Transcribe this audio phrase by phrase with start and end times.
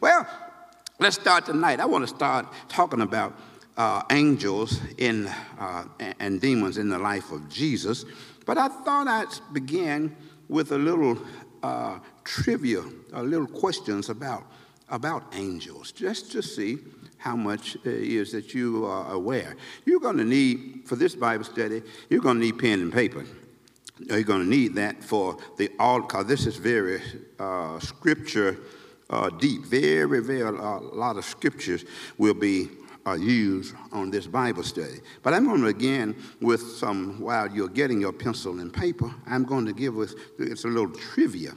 [0.00, 0.26] Well,
[0.98, 1.80] let's start tonight.
[1.80, 3.38] I want to start talking about
[3.76, 5.26] uh, angels in,
[5.58, 5.84] uh,
[6.20, 8.04] and demons in the life of Jesus,
[8.44, 10.16] but I thought I'd begin
[10.48, 11.18] with a little
[11.62, 14.44] uh, trivia, a little questions about,
[14.88, 16.78] about angels, just to see
[17.18, 19.56] how much it is that you are aware.
[19.84, 23.24] You're going to need, for this Bible study, you're going to need pen and paper.
[23.98, 27.00] You're going to need that for the all, because this is very
[27.38, 28.58] uh, scripture
[29.10, 29.64] uh, deep.
[29.64, 31.84] Very, very, a uh, lot of scriptures
[32.18, 32.68] will be
[33.06, 35.00] uh, used on this Bible study.
[35.22, 39.44] But I'm going to begin with some, while you're getting your pencil and paper, I'm
[39.44, 41.52] going to give us it's a little trivia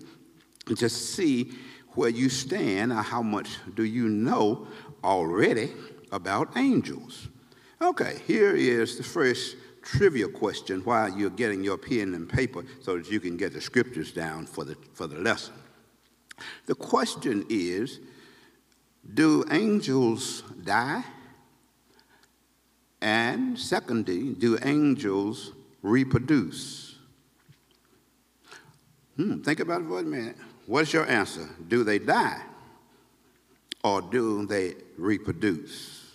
[0.76, 1.54] to see
[1.96, 4.68] where you stand or how much do you know
[5.04, 5.74] already
[6.12, 7.28] about angels.
[7.82, 12.98] Okay, here is the first trivia question while you're getting your pen and paper so
[12.98, 15.54] that you can get the scriptures down for the, for the lesson.
[16.66, 18.00] The question is
[19.14, 21.04] Do angels die?
[23.02, 26.98] And secondly, do angels reproduce?
[29.16, 30.36] Hmm, think about it for a minute.
[30.66, 31.50] What's your answer?
[31.68, 32.42] Do they die?
[33.84, 36.12] Or do they reproduce?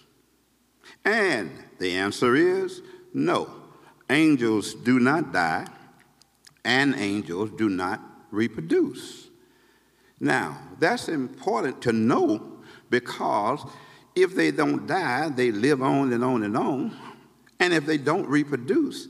[1.05, 3.51] And the answer is no.
[4.11, 5.67] Angels do not die,
[6.65, 9.24] and angels do not reproduce.
[10.21, 13.65] Now, that's important to know because
[14.15, 16.97] if they don't die, they live on and on and on.
[17.61, 19.09] And if they don't reproduce,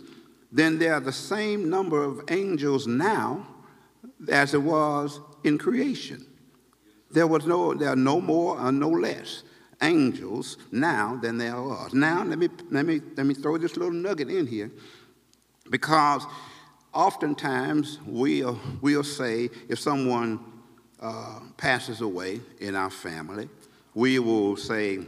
[0.50, 3.46] then there are the same number of angels now
[4.28, 6.24] as it was in creation.
[7.10, 9.42] There was no, there are no more or no less
[9.82, 11.92] angels now than there was.
[11.92, 14.70] Now, let me, let me, let me throw this little nugget in here
[15.70, 16.24] because
[16.92, 20.40] oftentimes we'll, we'll say if someone
[21.04, 23.48] uh, passes away in our family,
[23.94, 25.00] we will say,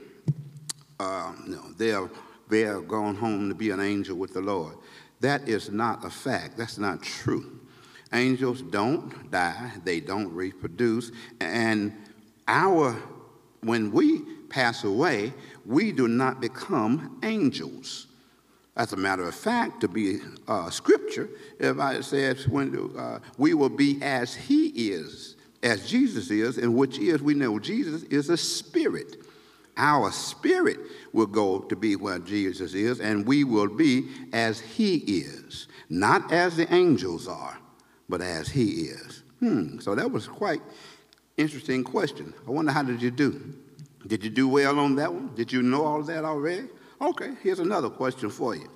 [1.00, 2.10] uh, no, they're,
[2.50, 4.76] they're gone home to be an angel with the Lord.
[5.20, 6.58] That is not a fact.
[6.58, 7.60] That's not true.
[8.12, 11.92] Angels don't die, they don't reproduce, and
[12.46, 12.92] our
[13.62, 15.32] when we pass away,
[15.64, 18.06] we do not become angels.
[18.76, 23.54] As a matter of fact, to be uh, scripture, if I says when uh, we
[23.54, 25.35] will be as He is,
[25.66, 29.16] as Jesus is, and which is, we know Jesus is a spirit.
[29.76, 30.78] Our spirit
[31.12, 36.32] will go to be where Jesus is, and we will be as He is, not
[36.32, 37.58] as the angels are,
[38.08, 39.22] but as He is.
[39.40, 40.62] Hmm, so that was quite
[41.36, 42.32] interesting question.
[42.46, 43.54] I wonder how did you do?
[44.06, 45.34] Did you do well on that one?
[45.34, 46.68] Did you know all that already?
[47.00, 48.70] Okay, here's another question for you.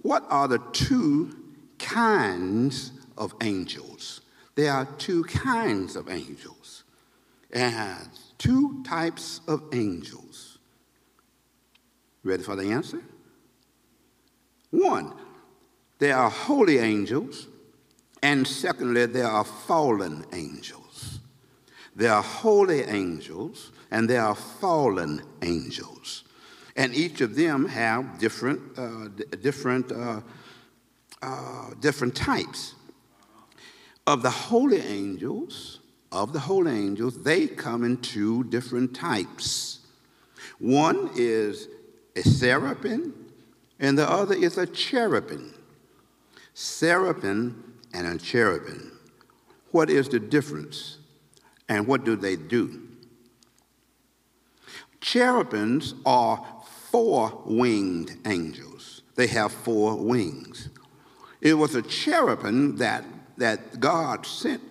[0.00, 1.36] What are the two
[1.78, 4.17] kinds of angels?
[4.58, 6.82] There are two kinds of angels
[7.52, 8.08] and
[8.38, 10.58] two types of angels.
[12.24, 13.00] Ready for the answer?
[14.70, 15.12] One,
[16.00, 17.46] there are holy angels,
[18.20, 21.20] and secondly, there are fallen angels.
[21.94, 26.24] There are holy angels, and there are fallen angels.
[26.74, 29.06] And each of them have different, uh,
[29.40, 30.20] different, uh,
[31.22, 32.74] uh, different types
[34.08, 35.80] of the holy angels,
[36.10, 39.80] of the holy angels, they come in two different types.
[40.58, 41.68] One is
[42.16, 43.12] a seraphim,
[43.78, 45.52] and the other is a cherubim.
[46.54, 48.98] Seraphim and a cherubim.
[49.72, 50.96] What is the difference,
[51.68, 52.88] and what do they do?
[55.02, 56.42] Cherubims are
[56.90, 59.02] four winged angels.
[59.16, 60.70] They have four wings.
[61.42, 63.04] It was a cherubim that
[63.38, 64.62] that God sent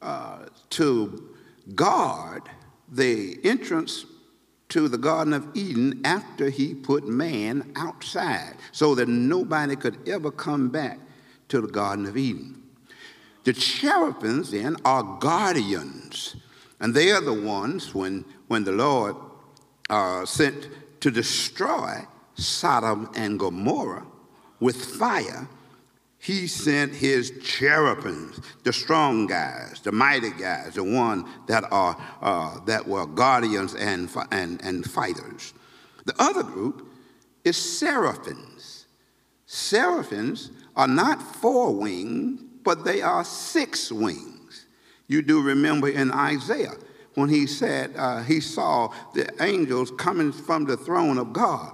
[0.00, 1.34] uh, to
[1.74, 2.42] guard
[2.90, 4.06] the entrance
[4.68, 10.30] to the Garden of Eden after he put man outside so that nobody could ever
[10.30, 10.98] come back
[11.48, 12.62] to the Garden of Eden.
[13.44, 16.36] The cherubims then are guardians,
[16.78, 19.16] and they are the ones when, when the Lord
[19.88, 20.68] uh, sent
[21.00, 24.06] to destroy Sodom and Gomorrah
[24.60, 25.48] with fire
[26.20, 32.60] he sent his cherubims, the strong guys, the mighty guys, the one that are uh,
[32.66, 35.54] that were guardians and, and, and fighters.
[36.04, 36.86] The other group
[37.42, 38.86] is seraphims.
[39.46, 44.66] Seraphims are not four winged, but they are six wings.
[45.08, 46.76] You do remember in Isaiah
[47.14, 51.72] when he said uh, he saw the angels coming from the throne of God.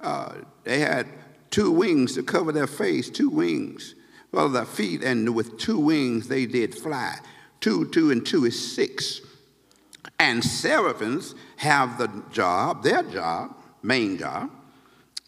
[0.00, 1.06] Uh, they had
[1.50, 3.94] two wings to cover their face, two wings,
[4.32, 7.16] well, their feet, and with two wings they did fly.
[7.60, 9.20] Two, two, and two is six.
[10.18, 14.50] And seraphims have the job, their job, main job,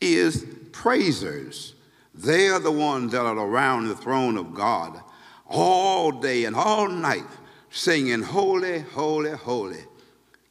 [0.00, 1.74] is praisers.
[2.14, 5.00] They are the ones that are around the throne of God
[5.46, 7.24] all day and all night
[7.70, 9.84] singing, Holy, Holy, Holy,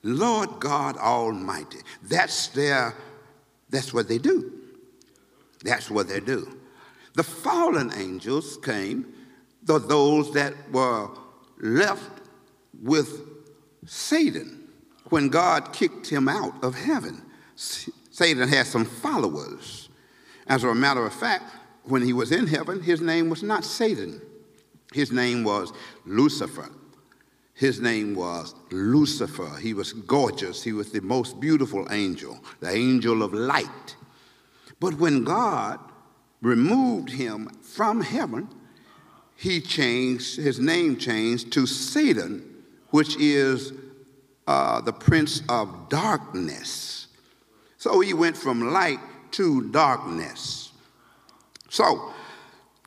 [0.03, 1.79] Lord God Almighty.
[2.03, 2.95] That's their,
[3.69, 4.58] that's what they do.
[5.63, 6.59] That's what they do.
[7.15, 9.13] The fallen angels came,
[9.63, 11.09] the, those that were
[11.59, 12.21] left
[12.81, 13.21] with
[13.85, 14.67] Satan
[15.05, 17.21] when God kicked him out of heaven.
[17.55, 19.89] Satan had some followers.
[20.47, 21.51] As a matter of fact,
[21.83, 24.21] when he was in heaven, his name was not Satan.
[24.93, 25.73] His name was
[26.05, 26.69] Lucifer.
[27.53, 29.57] His name was Lucifer.
[29.61, 30.63] He was gorgeous.
[30.63, 33.95] He was the most beautiful angel, the angel of light.
[34.79, 35.79] But when God
[36.41, 38.49] removed him from heaven,
[39.35, 43.73] he changed, his name changed to Satan, which is
[44.47, 47.07] uh, the prince of darkness.
[47.77, 48.99] So he went from light
[49.31, 50.71] to darkness.
[51.69, 52.11] So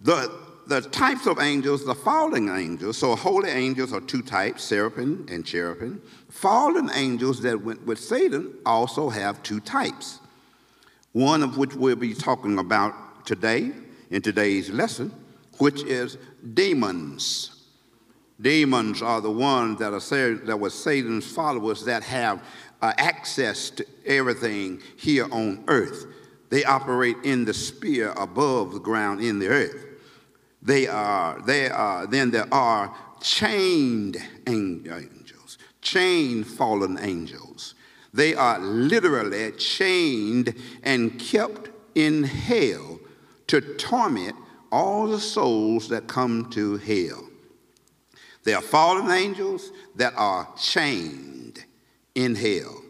[0.01, 0.31] the,
[0.67, 5.47] the types of angels, the fallen angels, so holy angels are two types, seraphim and
[5.47, 6.03] cherubim.
[6.29, 10.19] Fallen angels that went with Satan also have two types.
[11.13, 13.73] One of which we'll be talking about today
[14.11, 15.13] in today's lesson,
[15.59, 16.17] which is
[16.55, 17.67] demons.
[18.41, 22.43] Demons are the ones that are that were Satan's followers that have
[22.81, 26.07] uh, access to everything here on earth.
[26.51, 29.87] They operate in the sphere above the ground in the earth.
[30.63, 34.17] They are, they are, then there are chained
[34.47, 37.75] angels, chained fallen angels.
[38.13, 43.01] They are literally chained and kept in hell
[43.47, 44.37] to torment
[44.71, 47.29] all the souls that come to hell.
[48.45, 51.65] There are fallen angels that are chained
[52.15, 52.83] in hell.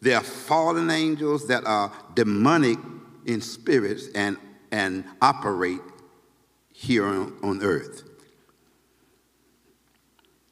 [0.00, 2.78] There are fallen angels that are demonic
[3.26, 4.36] in spirits and,
[4.70, 5.80] and operate
[6.72, 8.04] here on, on earth.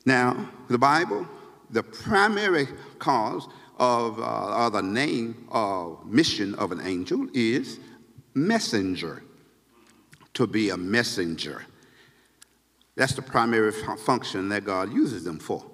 [0.04, 1.26] Now, the Bible,
[1.70, 2.66] the primary
[2.98, 3.48] cause
[3.78, 7.78] of, uh, or the name or mission of an angel is
[8.34, 9.22] messenger
[10.34, 11.64] to be a messenger.
[12.96, 15.64] That's the primary function that God uses them for.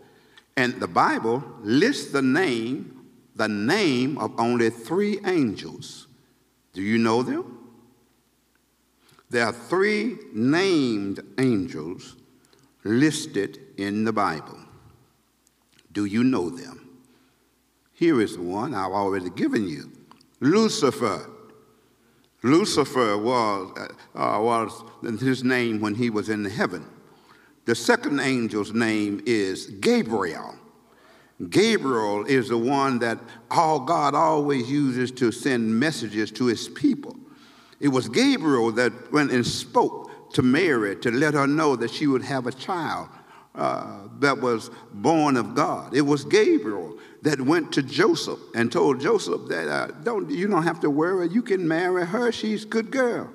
[0.57, 6.07] And the Bible lists the name, the name of only three angels.
[6.73, 7.59] Do you know them?
[9.31, 12.17] There are three named angels
[12.85, 14.59] listed in the Bible.
[15.93, 16.84] Do you know them?
[17.95, 19.91] Here is one I've already given you
[20.41, 21.31] Lucifer.
[22.43, 23.73] Lucifer was,
[24.15, 24.85] uh, uh, was
[25.21, 26.85] his name when he was in heaven.
[27.65, 30.55] The second angel's name is Gabriel.
[31.49, 33.19] Gabriel is the one that
[33.51, 37.17] all God always uses to send messages to his people.
[37.81, 42.07] It was Gabriel that went and spoke to Mary to let her know that she
[42.07, 43.09] would have a child
[43.55, 45.95] uh, that was born of God.
[45.95, 50.63] It was Gabriel that went to Joseph and told Joseph that uh, don't, you don't
[50.63, 53.31] have to worry, you can marry her, she's a good girl.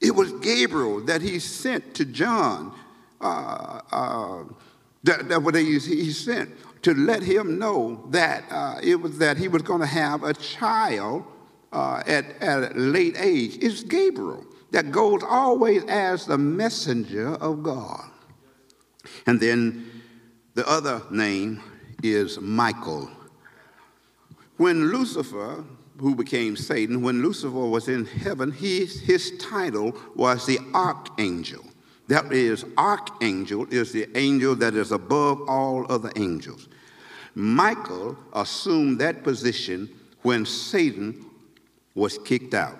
[0.00, 2.74] It was Gabriel that he sent to John,
[3.20, 4.44] uh, uh
[5.04, 6.50] that, that what he, he sent
[6.82, 10.32] to let him know that uh, it was that he was going to have a
[10.32, 11.24] child
[11.74, 13.58] uh, at, at a late age.
[13.60, 18.02] It's Gabriel that goes always as the messenger of God.
[19.26, 19.90] And then
[20.54, 21.62] the other name
[22.04, 23.10] is Michael.
[24.58, 25.64] When Lucifer,
[25.98, 31.64] who became Satan, when Lucifer was in heaven, he, his title was the archangel.
[32.08, 36.68] That is, archangel is the angel that is above all other angels.
[37.34, 39.88] Michael assumed that position
[40.22, 41.24] when Satan
[41.94, 42.78] was kicked out.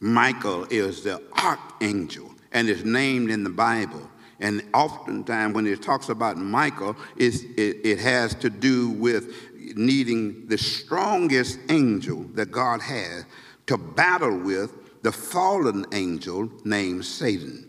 [0.00, 4.10] Michael is the archangel and is named in the Bible.
[4.40, 9.34] And oftentimes, when it talks about Michael, it, it has to do with
[9.76, 13.24] needing the strongest angel that God has
[13.66, 17.68] to battle with the fallen angel named Satan.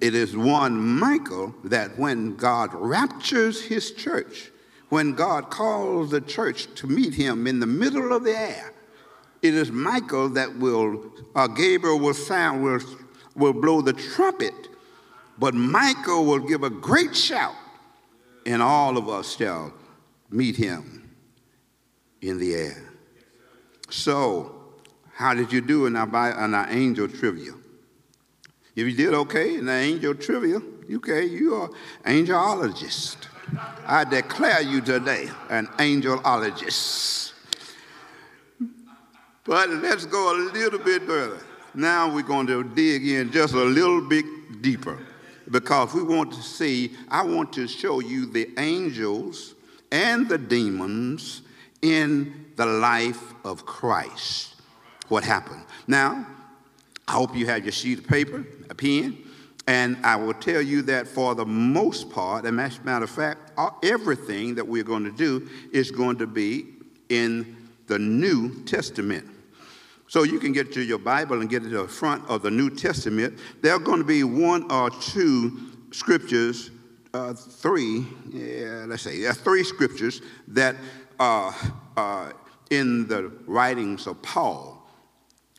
[0.00, 4.50] It is one Michael that when God raptures his church,
[4.88, 8.72] when God calls the church to meet him in the middle of the air,
[9.42, 12.80] it is Michael that will, uh, Gabriel will sound, will,
[13.34, 14.68] will blow the trumpet
[15.42, 17.56] but Michael will give a great shout,
[18.46, 19.74] and all of us shall
[20.30, 21.10] meet him
[22.20, 22.92] in the air.
[23.90, 24.54] So,
[25.14, 27.54] how did you do in our, in our angel trivia?
[28.76, 30.62] If you did okay in the angel trivia,
[30.94, 31.70] okay, you are
[32.04, 33.16] angelologist.
[33.84, 37.32] I declare you today an angelologist.
[39.42, 41.40] But let's go a little bit further.
[41.74, 44.24] Now we're going to dig in just a little bit
[44.62, 45.00] deeper
[45.52, 49.54] because we want to see, I want to show you the angels
[49.92, 51.42] and the demons
[51.82, 54.56] in the life of Christ.
[55.08, 55.62] What happened?
[55.86, 56.26] Now,
[57.06, 59.18] I hope you have your sheet of paper, a pen,
[59.66, 63.10] and I will tell you that for the most part, and as a matter of
[63.10, 66.66] fact, uh, everything that we're going to do is going to be
[67.10, 69.28] in the New Testament.
[70.12, 72.68] So you can get to your Bible and get to the front of the New
[72.68, 73.38] Testament.
[73.62, 76.70] There are going to be one or two scriptures,
[77.14, 80.76] uh, three, yeah, let's say, three scriptures that
[81.18, 81.54] are,
[81.96, 82.34] are
[82.68, 84.86] in the writings of Paul.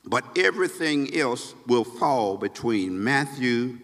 [0.06, 3.80] But everything else will fall between Matthew,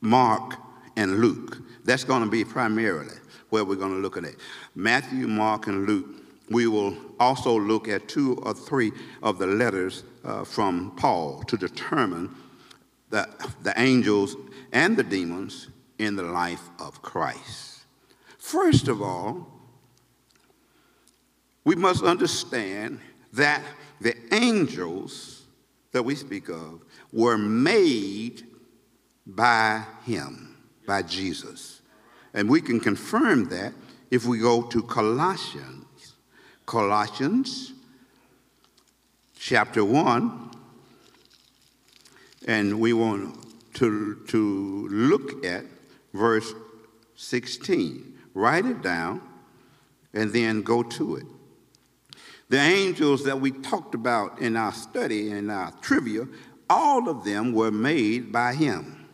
[0.00, 0.54] Mark,
[0.96, 1.58] and Luke.
[1.84, 3.16] That's going to be primarily
[3.50, 4.36] where we're going to look at it.
[4.74, 6.19] Matthew, Mark, and Luke
[6.50, 8.92] we will also look at two or three
[9.22, 12.34] of the letters uh, from Paul to determine
[13.08, 13.28] the,
[13.62, 14.36] the angels
[14.72, 17.84] and the demons in the life of Christ.
[18.38, 19.46] First of all,
[21.64, 23.00] we must understand
[23.32, 23.62] that
[24.00, 25.42] the angels
[25.92, 28.46] that we speak of were made
[29.26, 31.82] by him, by Jesus.
[32.34, 33.72] And we can confirm that
[34.10, 35.79] if we go to Colossians
[36.70, 37.72] Colossians
[39.36, 40.52] chapter 1,
[42.46, 45.64] and we want to, to look at
[46.14, 46.54] verse
[47.16, 48.16] 16.
[48.34, 49.20] Write it down
[50.14, 51.24] and then go to it.
[52.50, 56.28] The angels that we talked about in our study and our trivia,
[56.68, 59.08] all of them were made by him.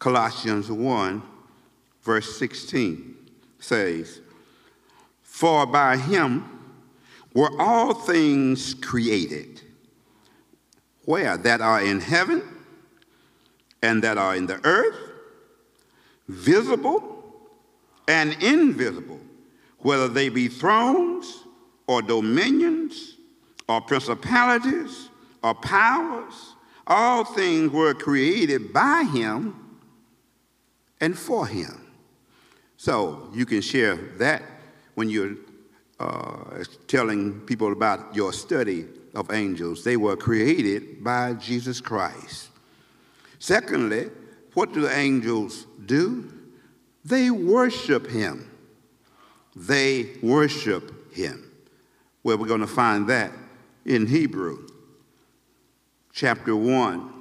[0.00, 1.22] Colossians 1,
[2.02, 3.14] verse 16
[3.60, 4.20] says,
[5.22, 6.56] For by him
[7.34, 9.62] were all things created,
[11.04, 11.36] where?
[11.36, 12.42] That are in heaven
[13.82, 14.96] and that are in the earth,
[16.28, 17.24] visible
[18.08, 19.20] and invisible,
[19.78, 21.44] whether they be thrones
[21.86, 23.16] or dominions
[23.68, 25.08] or principalities
[25.42, 26.54] or powers,
[26.86, 29.78] all things were created by him
[31.00, 31.86] and for him.
[32.76, 34.42] So you can share that
[34.94, 35.36] when you're
[36.00, 39.84] uh, telling people about your study of angels.
[39.84, 42.48] They were created by Jesus Christ.
[43.38, 44.10] Secondly,
[44.54, 46.32] what do angels do?
[47.04, 48.50] They worship him.
[49.54, 51.50] They worship him.
[52.22, 53.32] Well, we're going to find that
[53.84, 54.66] in Hebrew
[56.12, 57.12] chapter 1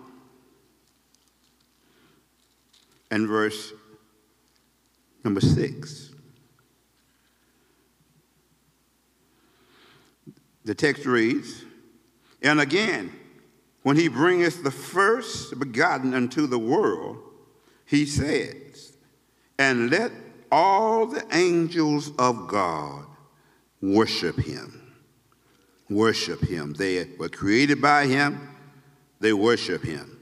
[3.12, 3.74] and verse
[5.24, 6.09] number 6.
[10.66, 11.64] The text reads,
[12.42, 13.12] And again,
[13.84, 17.18] when he bringeth the first begotten unto the world,
[17.86, 18.98] he says,
[19.58, 20.12] And let
[20.52, 23.06] all the angels of God
[23.82, 24.94] worship him.
[25.90, 26.74] Worship him.
[26.74, 28.56] They were created by him,
[29.20, 30.18] they worship him.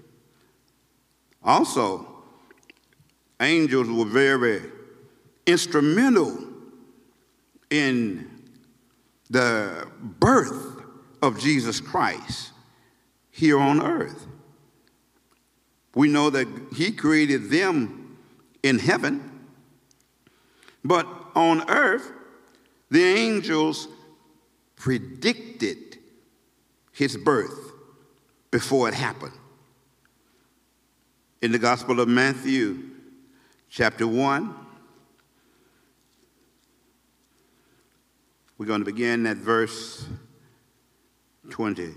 [1.43, 2.07] Also,
[3.39, 4.61] angels were very
[5.45, 6.37] instrumental
[7.69, 8.26] in
[9.29, 10.81] the birth
[11.21, 12.51] of Jesus Christ
[13.31, 14.27] here on earth.
[15.95, 18.17] We know that He created them
[18.63, 19.47] in heaven,
[20.83, 22.11] but on earth,
[22.89, 23.87] the angels
[24.75, 25.97] predicted
[26.91, 27.71] His birth
[28.51, 29.33] before it happened.
[31.41, 32.83] In the Gospel of Matthew,
[33.69, 34.66] chapter 1,
[38.57, 40.03] We're going to begin at verse
[41.51, 41.93] 20.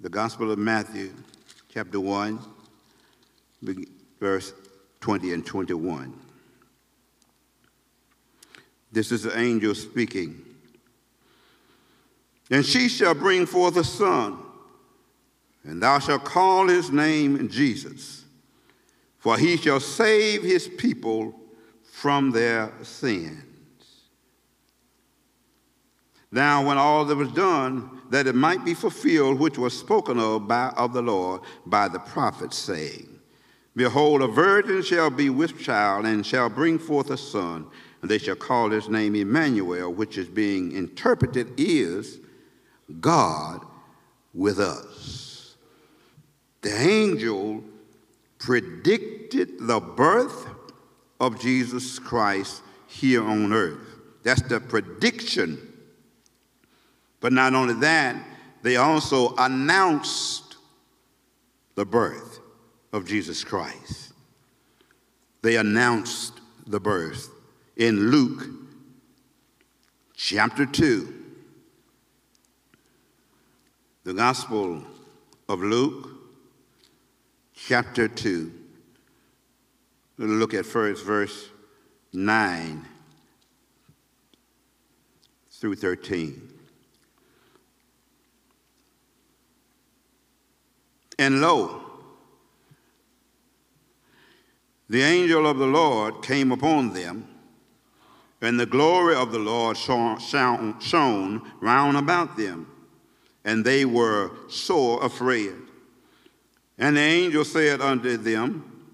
[0.00, 1.12] The Gospel of Matthew,
[1.68, 2.38] chapter 1,
[4.18, 4.54] verse
[5.02, 6.18] 20 and 21.
[8.90, 10.42] This is the angel speaking.
[12.50, 14.38] And she shall bring forth a son,
[15.62, 18.24] and thou shalt call his name Jesus,
[19.18, 21.38] for he shall save his people
[21.84, 23.44] from their sin.
[26.32, 30.46] Now, when all that was done, that it might be fulfilled which was spoken of
[30.46, 33.08] by of the Lord by the prophet, saying,
[33.74, 37.66] Behold, a virgin shall be with child and shall bring forth a son,
[38.02, 42.20] and they shall call his name Emmanuel, which is being interpreted is
[43.00, 43.64] God
[44.34, 45.56] with us.
[46.62, 47.62] The angel
[48.38, 50.46] predicted the birth
[51.20, 53.78] of Jesus Christ here on earth.
[54.22, 55.69] That's the prediction.
[57.20, 58.16] But not only that,
[58.62, 60.56] they also announced
[61.74, 62.40] the birth
[62.92, 64.12] of Jesus Christ.
[65.42, 67.30] They announced the birth
[67.76, 68.46] in Luke
[70.14, 71.14] chapter 2.
[74.04, 74.82] The Gospel
[75.48, 76.08] of Luke,
[77.54, 78.52] chapter 2.
[80.18, 81.48] We'll look at first verse
[82.12, 82.86] 9
[85.50, 86.59] through 13.
[91.20, 91.82] And lo,
[94.88, 97.28] the angel of the Lord came upon them,
[98.40, 102.68] and the glory of the Lord shone, round about them,
[103.44, 105.52] and they were sore afraid.
[106.78, 108.86] And the angel said unto them,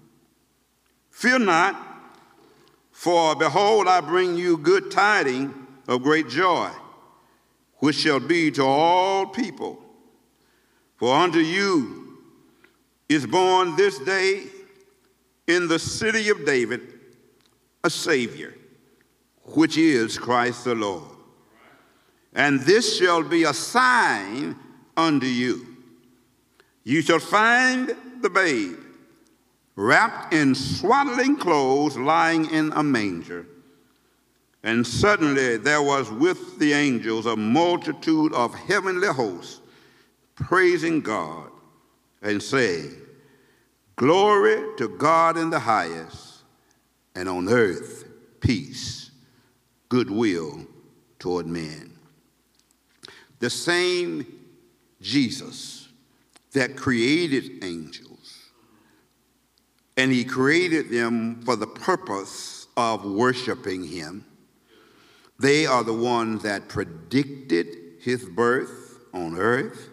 [1.09, 1.81] Fear not,
[2.91, 5.55] for behold, I bring you good tidings
[5.87, 6.71] of great joy,
[7.77, 9.79] which shall be to all people.
[10.97, 12.03] For unto you
[13.09, 14.43] is born this day
[15.47, 16.81] in the city of David
[17.83, 18.53] a Savior,
[19.43, 21.03] which is Christ the Lord.
[22.33, 24.55] And this shall be a sign
[24.95, 25.65] unto you.
[26.83, 28.77] You shall find the babe
[29.77, 33.45] wrapped in swaddling clothes, lying in a manger.
[34.63, 39.61] And suddenly there was with the angels a multitude of heavenly hosts,
[40.35, 41.46] praising God
[42.21, 42.85] and say,
[43.95, 46.43] Glory to God in the highest,
[47.15, 48.05] and on earth
[48.39, 49.11] peace,
[49.89, 50.65] goodwill
[51.19, 51.97] toward men.
[53.39, 54.25] The same
[55.01, 55.89] Jesus
[56.53, 58.51] that created angels,
[59.95, 64.25] and he created them for the purpose of worshiping him.
[65.39, 67.67] They are the ones that predicted
[67.99, 69.89] his birth on earth,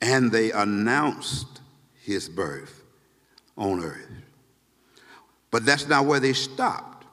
[0.00, 1.60] and they announced
[2.02, 2.82] his birth
[3.56, 4.08] on earth.
[5.50, 7.06] But that's not where they stopped.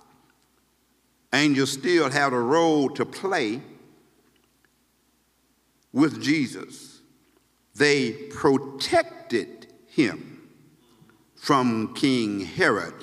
[1.33, 3.61] Angels still had a role to play
[5.91, 7.01] with Jesus.
[7.75, 10.49] They protected him
[11.35, 12.93] from King Herod.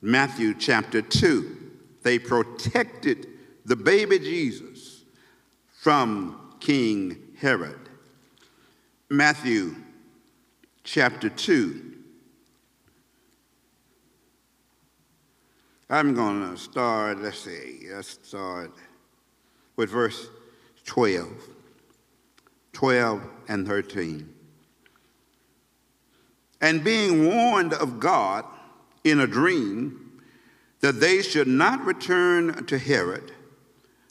[0.00, 1.70] Matthew chapter 2.
[2.02, 3.26] They protected
[3.64, 5.04] the baby Jesus
[5.72, 7.83] from King Herod.
[9.10, 9.76] Matthew
[10.82, 11.94] chapter 2
[15.90, 18.72] I'm going to start, let's see, let's start
[19.76, 20.28] with verse
[20.86, 21.28] 12.
[22.72, 24.34] 12 and 13.
[26.60, 28.46] And being warned of God
[29.04, 30.22] in a dream
[30.80, 33.32] that they should not return to Herod,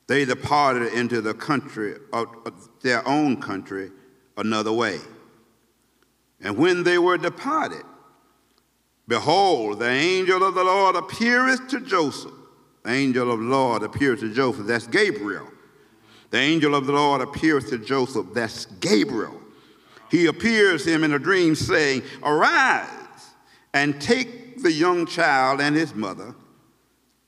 [0.08, 2.28] they departed into the country of
[2.82, 3.92] their own country
[4.38, 5.00] another way.
[6.42, 7.84] And when they were departed,
[9.08, 12.32] Behold, the angel of the Lord appeareth to Joseph.
[12.84, 14.66] The angel of the Lord appears to Joseph.
[14.66, 15.48] That's Gabriel.
[16.30, 18.28] The angel of the Lord appears to Joseph.
[18.34, 19.40] That's Gabriel.
[20.10, 22.88] He appears him in a dream, saying, Arise
[23.74, 26.36] and take the young child and his mother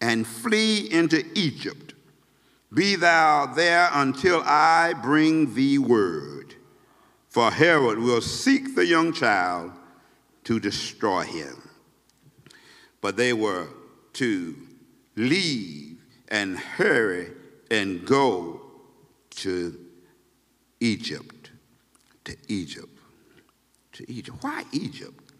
[0.02, 1.94] and flee into Egypt.
[2.74, 6.35] Be thou there until I bring thee word.
[7.36, 9.74] For Herod will seek the young child
[10.46, 11.66] to destroy him
[13.02, 13.68] but they were
[14.14, 14.56] to
[15.18, 15.98] leave
[16.30, 17.28] and hurry
[17.70, 18.62] and go
[19.32, 19.78] to
[20.80, 21.52] Egypt.
[22.24, 22.98] To Egypt.
[23.92, 24.38] To Egypt.
[24.42, 25.34] Why Egypt?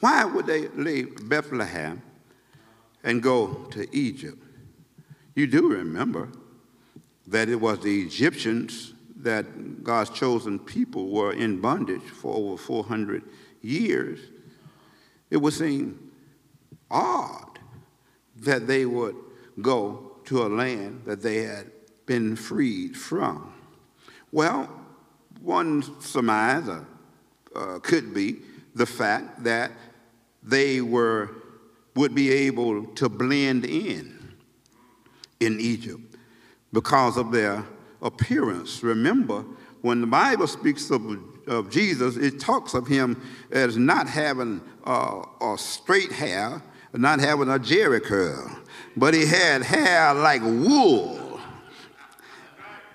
[0.00, 2.02] Why would they leave Bethlehem
[3.04, 4.42] and go to Egypt?
[5.36, 6.30] You do remember
[7.28, 13.22] that it was the Egyptians that God's chosen people were in bondage for over 400
[13.60, 14.20] years.
[15.30, 16.12] It would seem
[16.90, 17.58] odd
[18.36, 19.16] that they would
[19.60, 21.70] go to a land that they had
[22.06, 23.52] been freed from.
[24.30, 24.70] Well,
[25.40, 26.84] one surmise uh,
[27.54, 28.36] uh, could be
[28.74, 29.72] the fact that
[30.42, 31.30] they were
[31.94, 34.36] would be able to blend in
[35.40, 36.16] in Egypt
[36.72, 37.64] because of their
[38.02, 38.82] appearance.
[38.82, 39.44] Remember,
[39.82, 45.22] when the Bible speaks of, of Jesus, it talks of him as not having uh,
[45.40, 48.58] a straight hair, not having a jerry curl,
[48.96, 51.40] but he had hair like wool.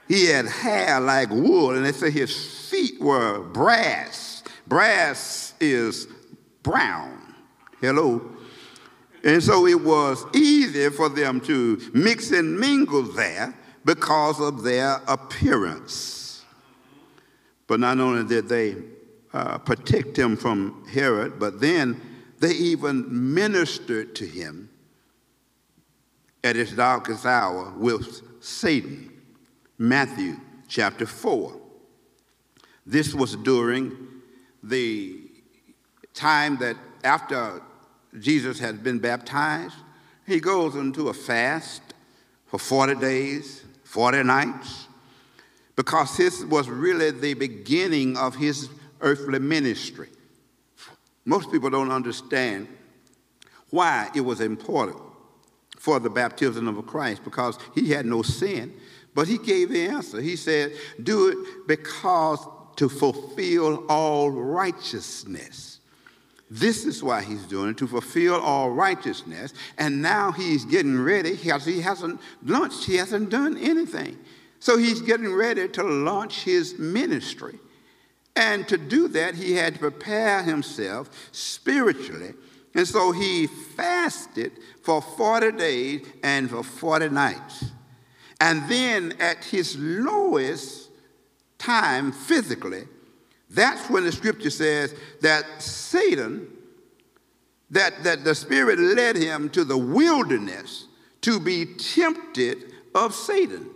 [0.08, 4.44] He had hair like wool, and they say his feet were brass.
[4.68, 6.08] Brass is
[6.62, 7.36] brown.
[7.80, 8.30] Hello.
[9.24, 15.02] And so it was easy for them to mix and mingle there because of their
[15.08, 16.44] appearance.
[17.68, 18.76] But not only did they
[19.34, 22.00] uh, protect him from Herod, but then
[22.40, 24.70] they even ministered to him
[26.44, 29.10] at his darkest hour with Satan.
[29.78, 30.36] Matthew
[30.68, 31.60] chapter 4.
[32.86, 33.98] This was during
[34.62, 35.20] the
[36.14, 37.62] time that after
[38.20, 39.76] Jesus had been baptized,
[40.26, 41.82] he goes into a fast
[42.46, 43.64] for 40 days,
[43.94, 44.88] 40 nights,
[45.76, 48.68] because this was really the beginning of his
[49.02, 50.10] earthly ministry.
[51.26, 52.68] Most people don't understand
[53.70, 54.98] why it was important
[55.78, 58.74] for the baptism of Christ because he had no sin.
[59.14, 60.22] But he gave the answer.
[60.22, 62.40] He said, Do it because
[62.78, 65.73] to fulfill all righteousness.
[66.54, 69.56] This is why he's doing it, to fulfill all righteousness.
[69.80, 74.20] And now he's getting ready because he hasn't launched, he hasn't done anything.
[74.60, 77.58] So he's getting ready to launch his ministry.
[78.36, 82.36] And to do that, he had to prepare himself spiritually.
[82.76, 84.52] And so he fasted
[84.84, 87.66] for 40 days and for 40 nights.
[88.40, 90.92] And then at his lowest
[91.58, 92.84] time physically,
[93.54, 96.48] that's when the scripture says that Satan,
[97.70, 100.88] that, that the Spirit led him to the wilderness
[101.22, 103.70] to be tempted of Satan.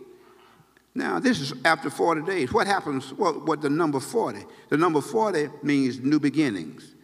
[0.95, 2.51] Now, this is after 40 days.
[2.51, 3.13] What happens?
[3.13, 4.43] What, what the number 40?
[4.69, 6.95] The number 40 means new beginnings.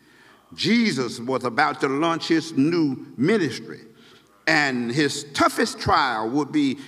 [0.55, 3.81] Jesus was about to launch his new ministry,
[4.47, 6.79] and his toughest trial would be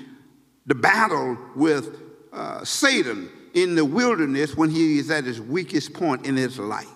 [0.66, 1.96] the battle with
[2.34, 6.88] uh, Satan in the wilderness when he is at his weakest point in his life.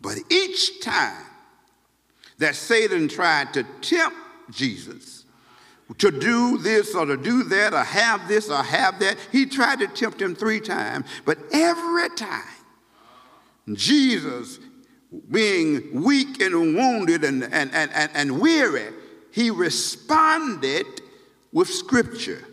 [0.00, 1.24] But each time
[2.38, 4.16] that Satan tried to tempt
[4.50, 5.24] Jesus,
[5.98, 9.16] to do this or to do that or have this or have that.
[9.32, 12.42] He tried to tempt him three times, but every time,
[13.72, 14.58] Jesus,
[15.30, 18.92] being weak and wounded and, and, and, and, and weary,
[19.30, 20.86] he responded
[21.52, 22.44] with scripture.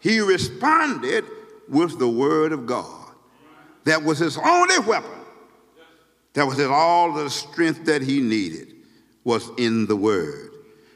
[0.00, 1.24] He responded
[1.68, 3.12] with the word of God.
[3.84, 5.10] That was his only weapon.
[6.34, 8.74] That was all the strength that he needed
[9.24, 10.50] was in the word.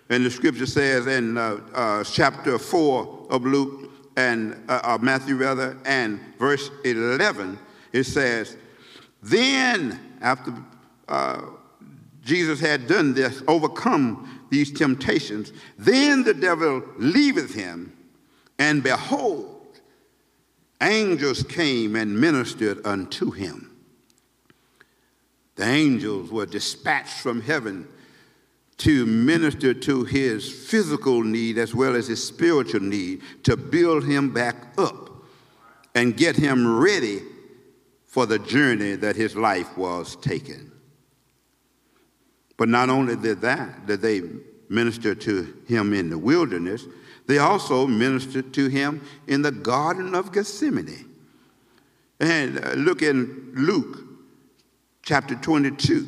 [0.09, 5.77] And the scripture says in uh, uh, chapter 4 of Luke and uh, Matthew, rather,
[5.85, 7.59] and verse 11,
[7.93, 8.57] it says,
[9.23, 10.53] Then, after
[11.09, 11.43] uh,
[12.23, 17.97] Jesus had done this, overcome these temptations, then the devil leaveth him,
[18.59, 19.52] and behold,
[20.83, 23.71] angels came and ministered unto him.
[25.57, 27.87] The angels were dispatched from heaven
[28.79, 34.33] to minister to his physical need as well as his spiritual need, to build him
[34.33, 35.11] back up
[35.95, 37.21] and get him ready
[38.05, 40.71] for the journey that his life was taking.
[42.57, 44.23] But not only did that, did they
[44.69, 46.85] minister to him in the wilderness,
[47.33, 51.09] they also ministered to him in the Garden of Gethsemane.
[52.21, 54.05] And uh, look in Luke
[55.03, 56.07] chapter 22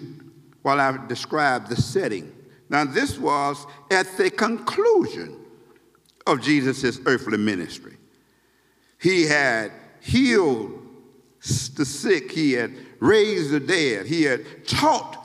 [0.61, 2.31] while I describe the setting.
[2.69, 5.35] Now, this was at the conclusion
[6.27, 7.97] of Jesus' earthly ministry.
[9.01, 10.79] He had healed
[11.75, 15.17] the sick, he had raised the dead, he had taught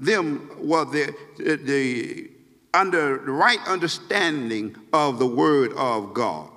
[0.00, 2.30] them well, the, the,
[2.74, 6.50] under the right understanding of the Word of God.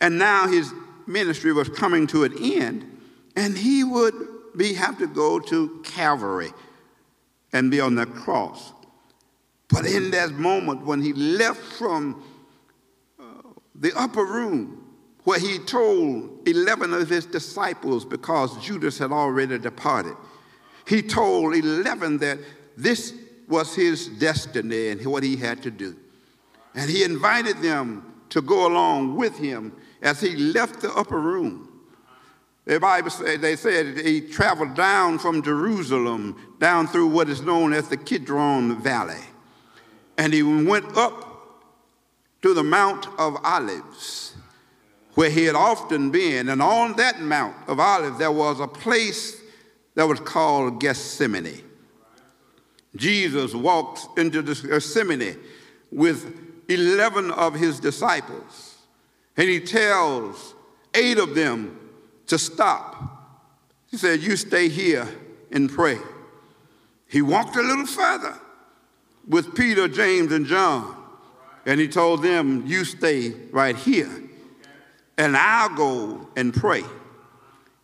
[0.00, 0.72] And now his
[1.06, 3.00] ministry was coming to an end,
[3.36, 4.14] and he would
[4.56, 6.50] be, have to go to Calvary
[7.52, 8.72] and be on the cross.
[9.68, 12.22] But in that moment, when he left from
[13.18, 13.24] uh,
[13.74, 14.78] the upper room,
[15.24, 20.16] where he told 11 of his disciples, because Judas had already departed,
[20.86, 22.38] he told 11 that
[22.76, 23.14] this
[23.52, 25.94] was his destiny and what he had to do.
[26.74, 31.68] And he invited them to go along with him as he left the upper room.
[32.64, 37.74] The Bible said, they said he traveled down from Jerusalem down through what is known
[37.74, 39.20] as the Kidron Valley.
[40.16, 41.28] And he went up
[42.40, 44.34] to the Mount of Olives,
[45.14, 46.48] where he had often been.
[46.48, 49.40] And on that Mount of Olives, there was a place
[49.94, 51.62] that was called Gethsemane.
[52.96, 55.38] Jesus walks into the uh, Gethsemane
[55.90, 58.76] with 11 of his disciples,
[59.36, 60.54] and he tells
[60.94, 61.78] eight of them
[62.26, 62.96] to stop.
[63.90, 65.08] He said, You stay here
[65.50, 65.98] and pray.
[67.08, 68.38] He walked a little further
[69.28, 70.96] with Peter, James, and John.
[71.64, 74.10] And he told them, You stay right here,
[75.16, 76.82] and I'll go and pray.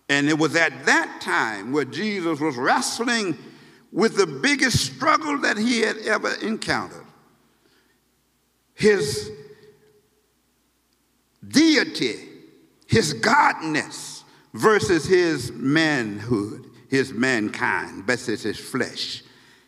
[0.08, 3.36] And it was at that time where Jesus was wrestling
[3.92, 7.04] with the biggest struggle that he had ever encountered.
[8.74, 9.30] His
[11.46, 12.20] deity,
[12.86, 14.22] his godness
[14.54, 19.22] versus his manhood, his mankind versus his flesh,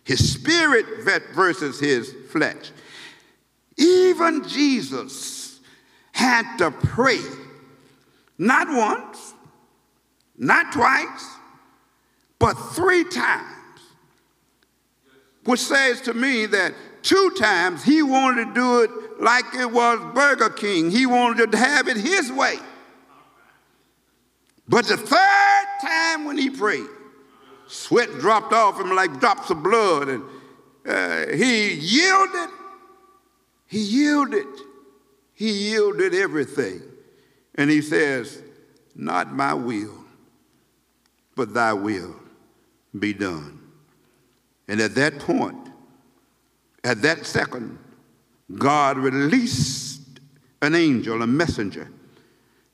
[0.04, 0.86] his spirit
[1.34, 2.70] versus his flesh.
[3.76, 5.60] Even Jesus
[6.12, 7.20] had to pray,
[8.38, 9.34] not once,
[10.36, 11.36] not twice,
[12.38, 13.49] but three times,
[15.50, 19.98] which says to me that two times he wanted to do it like it was
[20.14, 20.92] Burger King.
[20.92, 22.54] He wanted to have it his way.
[24.68, 26.86] But the third time when he prayed,
[27.66, 30.22] sweat dropped off him like drops of blood, and
[30.86, 32.50] uh, he yielded.
[33.66, 34.46] He yielded.
[35.34, 36.80] He yielded everything.
[37.56, 38.40] And he says,
[38.94, 40.04] Not my will,
[41.34, 42.14] but thy will
[42.96, 43.59] be done.
[44.70, 45.68] And at that point,
[46.84, 47.76] at that second,
[48.54, 50.20] God released
[50.62, 51.90] an angel, a messenger,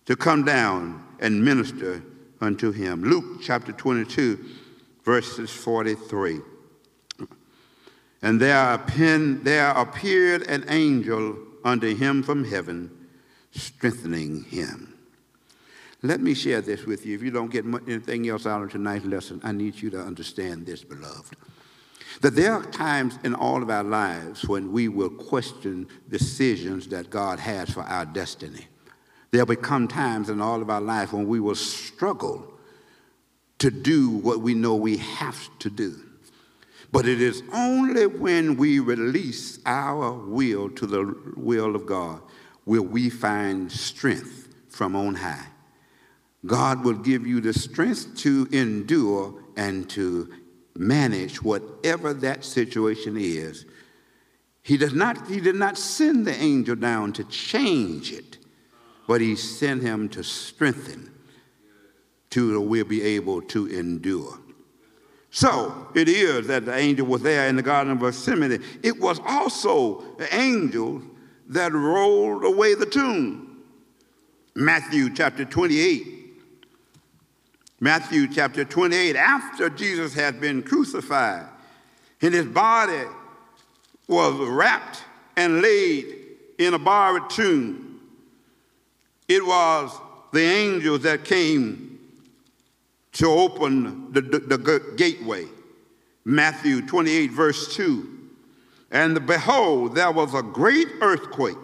[0.04, 2.02] to come down and minister
[2.42, 3.02] unto him.
[3.02, 4.44] Luke chapter 22,
[5.04, 6.40] verses 43.
[8.20, 12.90] And there, appeared an angel unto him from heaven,
[13.52, 14.98] strengthening him.
[16.02, 17.14] Let me share this with you.
[17.14, 20.66] If you don't get anything else out of tonight's lesson, I need you to understand
[20.66, 21.36] this, beloved.
[22.22, 27.10] That there are times in all of our lives when we will question decisions that
[27.10, 28.66] God has for our destiny.
[29.30, 32.54] There'll become times in all of our life when we will struggle
[33.58, 35.96] to do what we know we have to do.
[36.92, 42.22] But it is only when we release our will to the will of God
[42.64, 45.46] will we find strength from on high.
[46.44, 50.32] God will give you the strength to endure and to
[50.78, 53.66] manage whatever that situation is.
[54.62, 58.38] He, does not, he did not send the angel down to change it,
[59.06, 61.12] but he sent him to strengthen,
[62.30, 64.38] to we'll be able to endure.
[65.30, 68.62] So it is that the angel was there in the Garden of Gethsemane.
[68.82, 71.02] It was also the angel
[71.48, 73.62] that rolled away the tomb.
[74.54, 76.15] Matthew chapter 28
[77.80, 81.46] Matthew chapter 28, after Jesus had been crucified
[82.22, 83.04] and his body
[84.08, 85.02] was wrapped
[85.36, 86.06] and laid
[86.58, 88.00] in a borrowed tomb,
[89.28, 89.92] it was
[90.32, 91.98] the angels that came
[93.12, 95.44] to open the, the, the gateway.
[96.24, 98.14] Matthew 28, verse 2.
[98.90, 101.56] And behold, there was a great earthquake,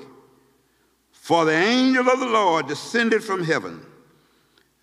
[1.10, 3.86] for the angel of the Lord descended from heaven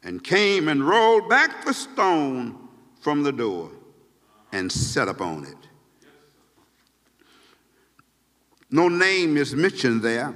[0.03, 2.69] and came and rolled back the stone
[3.01, 3.71] from the door
[4.51, 5.55] and set upon it.
[8.71, 10.33] No name is mentioned there,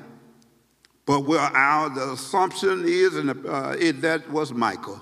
[1.06, 5.02] but where our the assumption is and uh, it, that was Michael,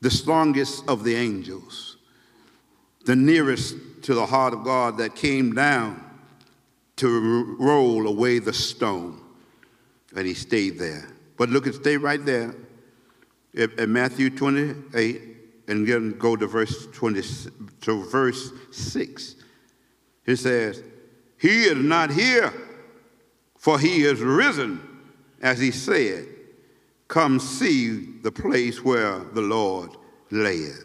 [0.00, 1.96] the strongest of the angels,
[3.04, 6.04] the nearest to the heart of God that came down
[6.96, 9.20] to roll away the stone,
[10.16, 11.08] and he stayed there.
[11.36, 12.54] But look, at stay right there
[13.54, 15.22] in Matthew 28,
[15.68, 17.22] and then go to verse 20
[17.82, 19.36] to verse 6.
[20.24, 20.82] He says,
[21.38, 22.52] He is not here,
[23.56, 24.80] for he is risen,
[25.40, 26.26] as he said.
[27.08, 29.90] Come see the place where the Lord
[30.30, 30.84] layeth.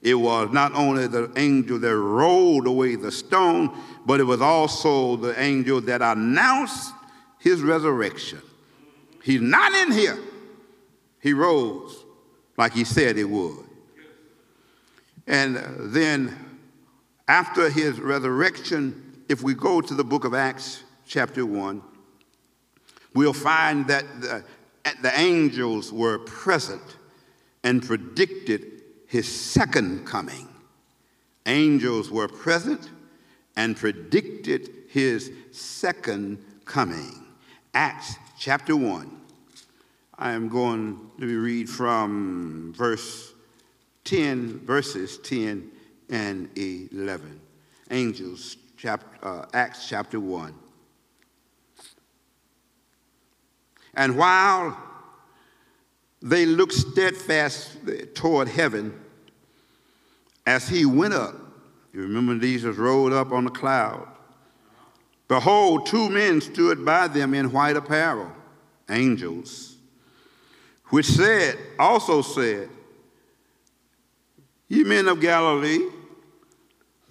[0.00, 5.16] It was not only the angel that rolled away the stone, but it was also
[5.16, 6.92] the angel that announced
[7.38, 8.40] his resurrection.
[9.22, 10.18] He's not in here.
[11.20, 12.03] He rose
[12.56, 13.64] like he said he would.
[15.26, 16.36] And then
[17.26, 21.82] after his resurrection, if we go to the book of Acts, chapter 1,
[23.14, 24.44] we'll find that the,
[25.02, 26.82] the angels were present
[27.62, 30.48] and predicted his second coming.
[31.46, 32.90] Angels were present
[33.56, 37.24] and predicted his second coming.
[37.72, 39.20] Acts chapter 1.
[40.18, 43.34] I am going to read from verse
[44.04, 45.70] 10, verses 10
[46.08, 47.40] and 11.
[47.90, 50.54] Angels, chapter, uh, Acts chapter 1.
[53.94, 54.76] And while
[56.22, 57.76] they looked steadfast
[58.14, 58.98] toward heaven
[60.46, 61.34] as he went up,
[61.92, 64.08] you remember Jesus rode up on the cloud,
[65.26, 68.30] Behold, two men stood by them in white apparel,
[68.90, 69.73] angels,
[70.88, 72.68] which said, also said,
[74.68, 75.88] Ye men of Galilee,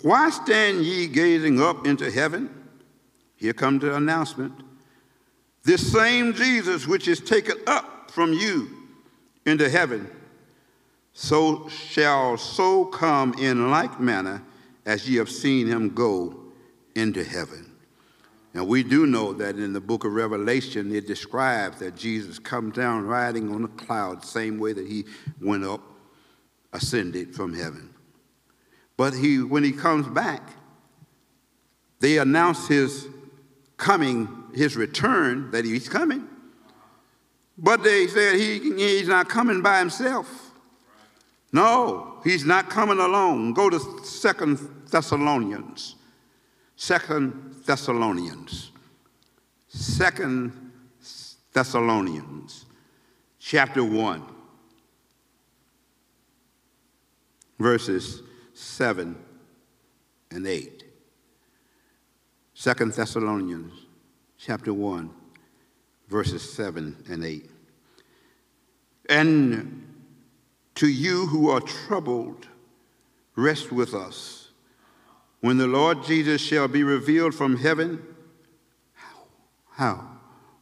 [0.02, 2.50] why stand ye gazing up into heaven?
[3.36, 4.54] Here comes the announcement.
[5.64, 8.70] This same Jesus which is taken up from you
[9.46, 10.10] into heaven,
[11.14, 14.42] so shall so come in like manner
[14.86, 16.36] as ye have seen him go
[16.96, 17.73] into heaven.
[18.54, 22.76] Now we do know that in the book of Revelation it describes that Jesus comes
[22.76, 25.06] down riding on a cloud, same way that he
[25.42, 25.82] went up,
[26.72, 27.94] ascended from heaven.
[28.96, 30.52] But he, when he comes back,
[32.00, 33.08] they announce his
[33.78, 36.28] coming, his return, that he's coming.
[37.58, 40.52] But they said he, he's not coming by himself.
[41.52, 43.54] No, he's not coming alone.
[43.54, 45.96] Go to Second Thessalonians.
[46.76, 48.72] Second Thessalonians.
[49.68, 50.72] Second
[51.54, 52.66] Thessalonians,
[53.40, 54.24] chapter 1,
[57.60, 58.22] verses
[58.54, 59.16] 7
[60.32, 60.84] and 8.
[62.54, 63.74] Second Thessalonians,
[64.38, 65.10] chapter 1,
[66.08, 67.50] verses 7 and 8.
[69.10, 69.88] And
[70.76, 72.48] to you who are troubled,
[73.36, 74.43] rest with us.
[75.44, 78.02] When the Lord Jesus shall be revealed from heaven,
[78.94, 79.26] how?
[79.72, 80.08] How?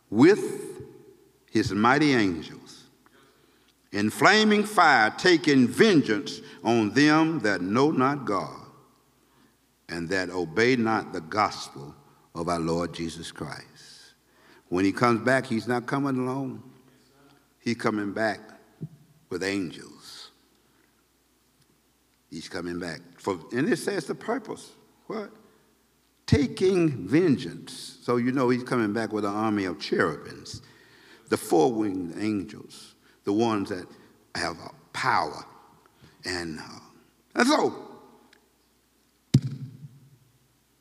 [0.09, 0.81] With
[1.51, 2.85] his mighty angels,
[3.91, 8.65] in flaming fire, taking vengeance on them that know not God
[9.87, 11.93] and that obey not the gospel
[12.33, 14.15] of our Lord Jesus Christ.
[14.69, 16.63] When he comes back, he's not coming alone.
[17.59, 18.39] He's coming back
[19.29, 20.20] with angels.
[22.31, 23.01] He's coming back.
[23.17, 24.71] For, and it says the purpose.
[25.07, 25.31] What?
[26.25, 27.99] Taking vengeance.
[28.01, 30.61] So you know he's coming back with an army of cherubims,
[31.27, 33.85] the four winged angels, the ones that
[34.33, 34.57] have
[34.93, 35.45] power.
[36.23, 36.79] And, uh,
[37.35, 37.87] and so,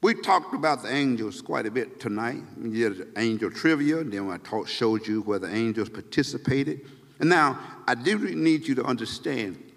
[0.02, 2.42] we talked about the angels quite a bit tonight.
[2.56, 6.88] We did angel trivia, then I taught, showed you where the angels participated.
[7.18, 7.58] And now,
[7.88, 9.69] I do need you to understand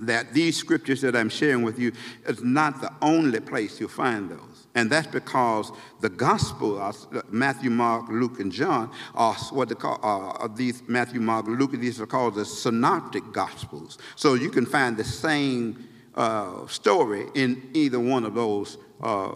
[0.00, 1.92] that these scriptures that I'm sharing with you
[2.26, 4.66] is not the only place you'll find those.
[4.74, 6.92] And that's because the gospel, uh,
[7.28, 12.06] Matthew, Mark, Luke, and John, are what they call, these Matthew, Mark, Luke, these are
[12.06, 13.98] called the synoptic gospels.
[14.16, 19.32] So you can find the same uh, story in either one of those uh,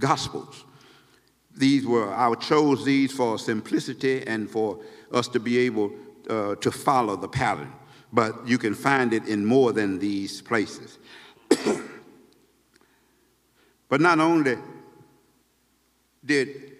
[0.00, 0.64] gospels.
[1.56, 4.80] These were, I chose these for simplicity and for
[5.12, 5.92] us to be able
[6.28, 7.72] uh, to follow the pattern
[8.12, 10.98] but you can find it in more than these places.
[13.88, 14.56] but not only
[16.24, 16.72] did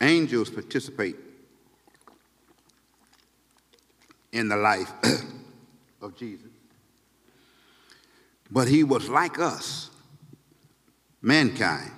[0.00, 1.16] angels participate
[4.32, 4.92] in the life
[6.02, 6.50] of Jesus,
[8.50, 9.90] but he was like us,
[11.20, 11.92] mankind,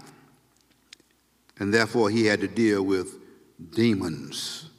[1.59, 3.19] and therefore he had to deal with
[3.75, 4.71] demons.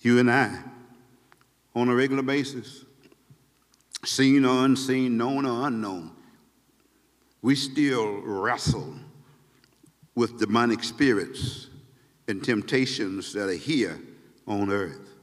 [0.00, 0.69] You and I
[1.74, 2.84] on a regular basis,
[4.04, 6.12] seen or unseen, known or unknown.
[7.42, 8.94] We still wrestle
[10.14, 11.68] with demonic spirits
[12.28, 14.00] and temptations that are here
[14.46, 15.14] on earth.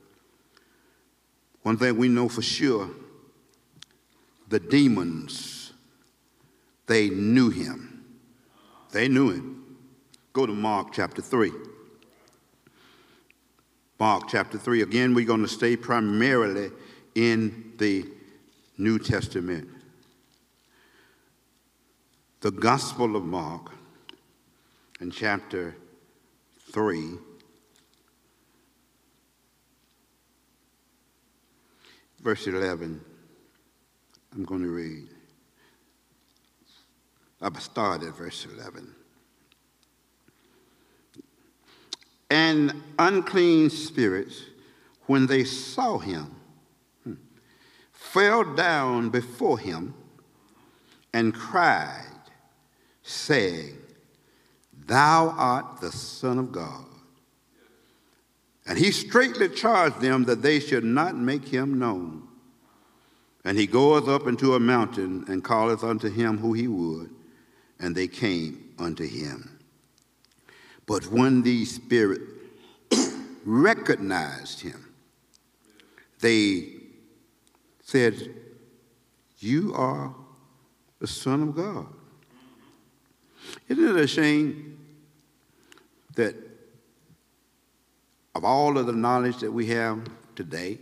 [1.63, 2.89] One thing we know for sure
[4.49, 5.73] the demons,
[6.85, 8.05] they knew him.
[8.91, 9.77] They knew him.
[10.31, 11.51] Go to Mark chapter 3.
[13.99, 14.83] Mark chapter 3.
[14.83, 16.69] Again, we're going to stay primarily
[17.15, 18.05] in the
[18.77, 19.67] New Testament.
[22.41, 23.71] The Gospel of Mark
[25.01, 25.75] in chapter
[26.71, 27.13] 3.
[32.21, 33.01] Verse 11.
[34.33, 35.07] I'm going to read.
[37.41, 38.93] I'll start at verse 11.
[42.29, 44.43] And unclean spirits,
[45.05, 46.35] when they saw him,
[47.93, 49.93] fell down before him
[51.13, 52.03] and cried,
[53.03, 53.77] saying,
[54.85, 56.85] Thou art the Son of God.
[58.65, 62.27] And he straightly charged them that they should not make him known.
[63.45, 67.09] And he goeth up into a mountain and calleth unto him who he would,
[67.79, 69.56] and they came unto him.
[70.87, 72.23] But when these spirits
[73.45, 74.93] recognized him,
[76.19, 76.69] they
[77.83, 78.33] said,
[79.37, 80.15] You are
[80.99, 81.87] the Son of God.
[83.69, 84.79] Isn't it a shame
[86.15, 86.35] that
[88.33, 90.77] of all of the knowledge that we have today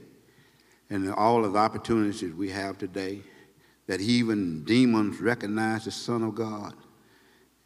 [0.89, 3.21] and all of the opportunities we have today,
[3.87, 6.73] that even demons recognize the Son of God.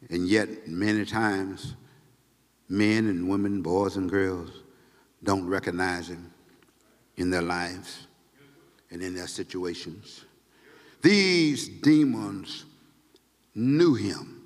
[0.08, 1.74] And yet, many times,
[2.70, 4.50] men and women, boys and girls,
[5.22, 6.32] don't recognize him
[7.16, 8.06] in their lives
[8.90, 10.24] and in their situations.
[11.02, 12.64] These demons
[13.54, 14.36] knew him.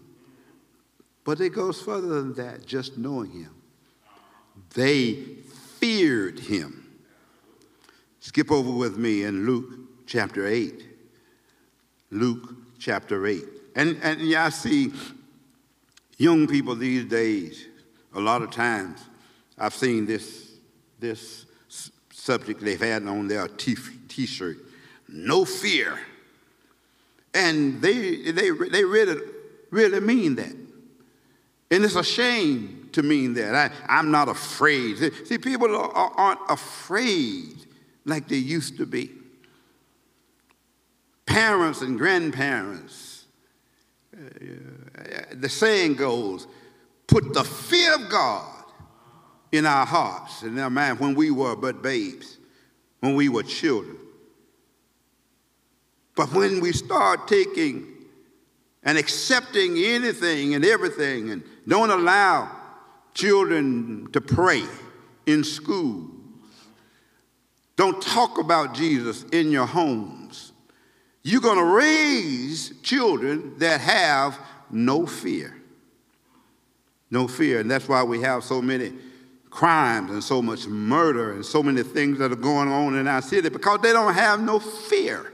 [1.25, 3.55] But it goes further than that, just knowing him.
[4.75, 5.15] They
[5.79, 6.81] feared him.
[8.21, 10.83] Skip over with me in Luke chapter 8.
[12.11, 13.45] Luke chapter 8.
[13.77, 14.93] And, and yeah, I see
[16.17, 17.67] young people these days,
[18.15, 19.01] a lot of times,
[19.59, 20.53] I've seen this,
[20.99, 21.47] this
[22.13, 23.77] subject they've had on their t
[24.09, 24.59] t shirt
[25.09, 25.99] no fear.
[27.33, 29.21] And they, they, they really,
[29.71, 30.55] really mean that.
[31.71, 33.55] And it's a shame to mean that.
[33.55, 34.99] I, I'm not afraid.
[35.27, 37.67] See, people are, aren't afraid
[38.05, 39.11] like they used to be.
[41.27, 43.25] Parents and grandparents,
[44.17, 44.21] uh,
[45.33, 46.47] the saying goes,
[47.07, 48.65] put the fear of God
[49.53, 52.39] in our hearts and our mind when we were but babes,
[53.01, 53.97] when we were children.
[56.17, 57.87] But when we start taking
[58.83, 62.51] and accepting anything and everything and don't allow
[63.15, 64.63] children to pray
[65.27, 66.11] in schools,
[67.77, 70.53] don't talk about Jesus in your homes,
[71.23, 74.39] you're going to raise children that have
[74.71, 75.57] no fear.
[77.11, 77.61] No fear.
[77.61, 78.93] And that's why we have so many
[79.51, 83.23] crimes and so much murder and so many things that are going on in our
[83.23, 85.33] city because they don't have no fear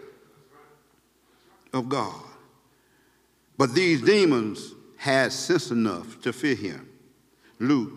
[1.73, 2.23] of God.
[3.57, 6.89] But these demons had sense enough to fear him.
[7.59, 7.93] Luke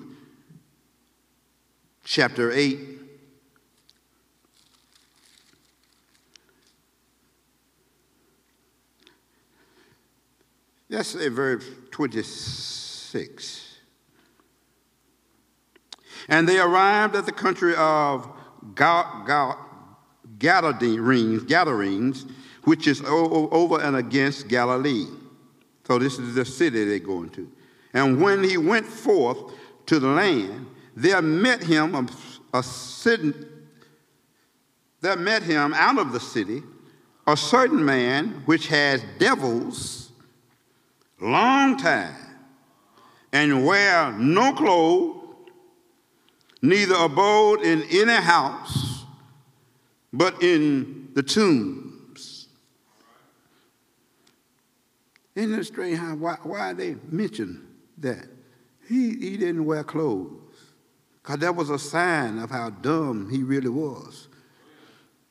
[2.04, 2.78] chapter 8.
[10.90, 13.63] Let's say verse 26.
[16.30, 18.30] And they arrived at the country of
[18.76, 19.58] Gadarenes,
[21.44, 22.26] Gadarenes
[22.64, 25.06] which is over and against Galilee.
[25.86, 27.52] So this is the city they're going to.
[27.94, 29.38] And when he went forth
[29.88, 32.64] to the land, there met him a, a
[35.02, 36.64] there met him out of the city
[37.26, 40.12] a certain man which has devils
[41.22, 42.16] long time
[43.32, 45.23] and wear no clothes,
[46.64, 49.04] neither abode in any house,
[50.12, 52.48] but in the tombs.
[55.36, 58.28] Isn't it strange how, why, why they mention that?
[58.88, 60.40] He, he didn't wear clothes
[61.22, 64.30] because that was a sign of how dumb he really was.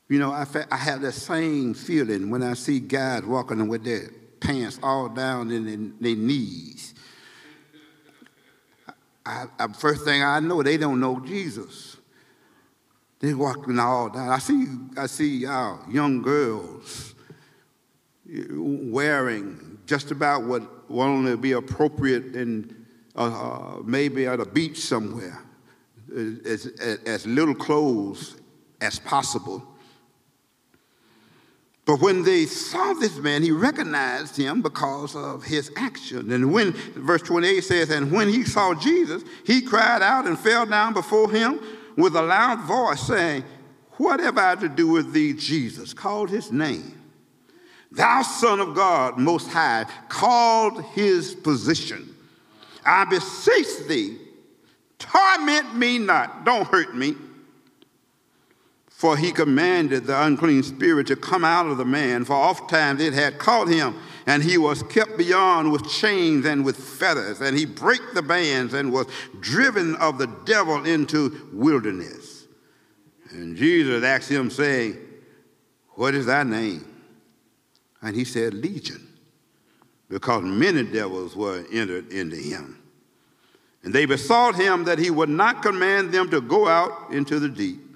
[0.09, 4.09] You know, I, I have that same feeling when I see guys walking with their
[4.39, 6.92] pants all down in their, their knees.
[9.25, 11.97] I, I, first thing I know, they don't know Jesus.
[13.19, 14.29] They're walking all down.
[14.29, 14.65] I see,
[14.97, 17.15] I see uh, young girls
[18.51, 24.79] wearing just about what will only be appropriate in uh, uh, maybe at a beach
[24.79, 25.41] somewhere,
[26.45, 26.65] as,
[27.05, 28.37] as little clothes
[28.81, 29.72] as possible.
[31.85, 36.31] But when they saw this man, he recognized him because of his action.
[36.31, 40.65] And when, verse 28 says, and when he saw Jesus, he cried out and fell
[40.65, 41.59] down before him
[41.97, 43.43] with a loud voice, saying,
[43.97, 45.93] What have I to do with thee, Jesus?
[45.93, 46.99] Called his name.
[47.91, 52.15] Thou Son of God, Most High, called his position.
[52.85, 54.17] I beseech thee,
[54.97, 57.15] torment me not, don't hurt me.
[59.03, 63.01] For he commanded the unclean spirit to come out of the man, for oft times
[63.01, 67.57] it had caught him, and he was kept beyond with chains and with fetters, and
[67.57, 69.07] he brake the bands and was
[69.41, 72.47] driven of the devil into wilderness.
[73.31, 74.97] And Jesus asked him, saying,
[75.95, 76.87] What is thy name?
[78.01, 79.05] And he said, Legion,
[80.07, 82.81] because many devils were entered into him.
[83.83, 87.49] And they besought him that he would not command them to go out into the
[87.49, 87.92] deep.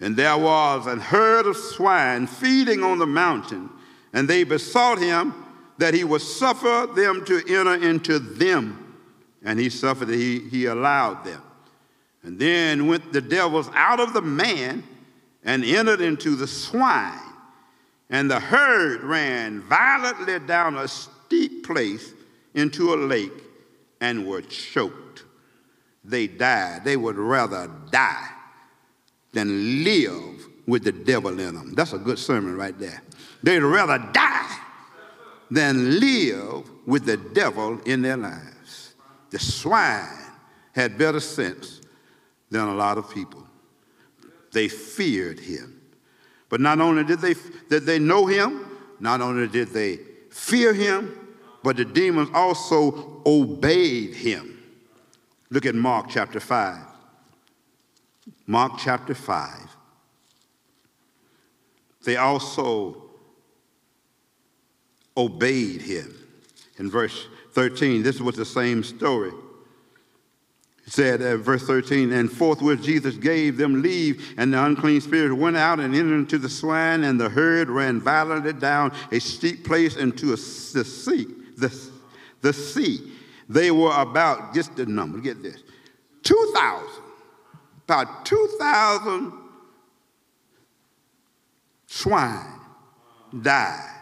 [0.00, 3.70] And there was an herd of swine feeding on the mountain,
[4.12, 5.34] and they besought him
[5.78, 8.94] that he would suffer them to enter into them.
[9.42, 11.42] And he suffered, he, he allowed them.
[12.22, 14.82] And then went the devils out of the man
[15.44, 17.26] and entered into the swine
[18.10, 22.12] and the herd ran violently down a steep place
[22.54, 23.32] into a lake
[24.00, 25.24] and were choked.
[26.04, 26.84] they died.
[26.84, 28.30] They would rather die
[29.36, 31.74] than live with the devil in them.
[31.74, 33.02] That's a good sermon right there.
[33.42, 34.58] They'd rather die
[35.50, 38.94] than live with the devil in their lives.
[39.30, 40.08] The swine
[40.72, 41.82] had better sense
[42.50, 43.46] than a lot of people.
[44.52, 45.82] They feared him.
[46.48, 47.34] But not only did they,
[47.68, 48.64] did they know him,
[49.00, 49.98] not only did they
[50.30, 54.62] fear him, but the demons also obeyed him.
[55.50, 56.95] Look at Mark chapter 5.
[58.46, 59.76] Mark chapter 5.
[62.04, 63.02] They also
[65.16, 66.14] obeyed him.
[66.78, 69.32] In verse 13, this was the same story.
[70.86, 75.34] It said, uh, verse 13, and forthwith Jesus gave them leave, and the unclean spirit
[75.34, 79.64] went out and entered into the swine, and the herd ran violently down a steep
[79.64, 81.26] place into a, the sea.
[81.56, 81.90] The,
[82.40, 83.10] the sea.
[83.48, 85.62] They were about, just the number, get this,
[86.22, 86.95] 2,000,
[87.86, 89.32] about 2,000
[91.86, 92.60] swine
[93.42, 93.92] died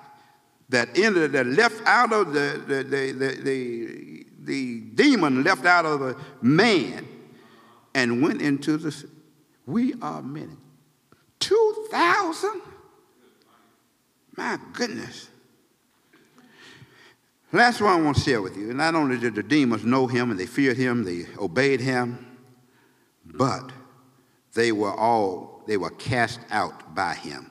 [0.70, 3.12] that entered, that left out of the, the, the,
[3.42, 7.06] the, the, demon, left out of the man,
[7.94, 9.08] and went into the.
[9.66, 10.56] We are many.
[11.40, 12.62] 2,000?
[14.36, 15.28] My goodness.
[17.52, 18.70] Last one I want to share with you.
[18.70, 22.33] And not only did the demons know him and they feared him, they obeyed him,
[23.36, 23.72] but
[24.54, 27.50] they were all, they were cast out by him.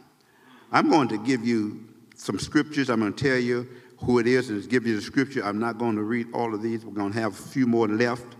[0.71, 2.89] I'm going to give you some scriptures.
[2.89, 3.67] I'm going to tell you
[3.97, 5.43] who it is and give you the scripture.
[5.43, 6.85] I'm not going to read all of these.
[6.85, 8.35] We're going to have a few more left,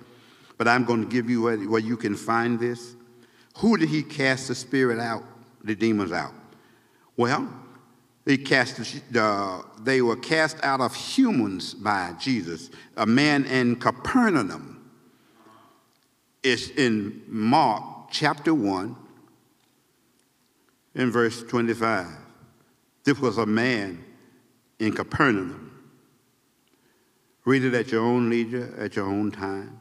[0.58, 2.96] but I'm going to give you where, where you can find this.
[3.58, 5.24] Who did he cast the spirit out,
[5.64, 6.34] the demons out?
[7.16, 7.48] Well,
[8.26, 12.72] they, cast the, they were cast out of humans by Jesus.
[12.98, 14.73] A man in Capernaum
[16.44, 18.96] is in Mark chapter 1
[20.96, 22.08] in verse 25.
[23.04, 24.04] This was a man
[24.80, 25.72] in Capernaum.
[27.46, 29.80] Read it at your own leisure, at your own time.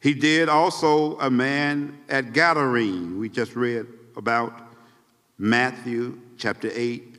[0.00, 3.18] He did also a man at Gadarene.
[3.18, 3.86] We just read
[4.16, 4.52] about
[5.38, 7.18] Matthew chapter 8,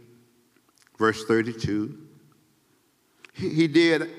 [0.97, 1.97] verse 32.
[3.34, 4.09] He, he did,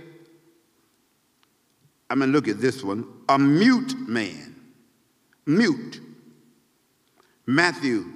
[2.08, 4.56] going to look at this one, a mute man.
[5.46, 6.00] Mute.
[7.46, 8.12] Matthew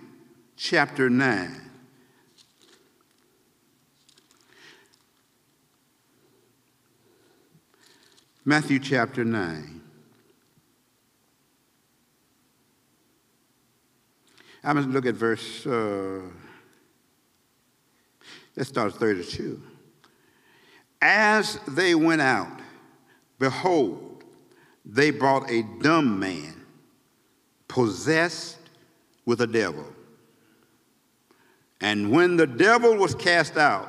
[0.56, 1.60] chapter 9.
[8.44, 9.80] Matthew chapter 9.
[14.64, 16.20] I'm going to look at verse, uh,
[18.56, 19.60] let's start at 32.
[21.00, 22.60] As they went out,
[23.38, 24.11] behold,
[24.85, 26.55] they brought a dumb man
[27.68, 28.59] possessed
[29.24, 29.87] with a devil.
[31.80, 33.89] And when the devil was cast out,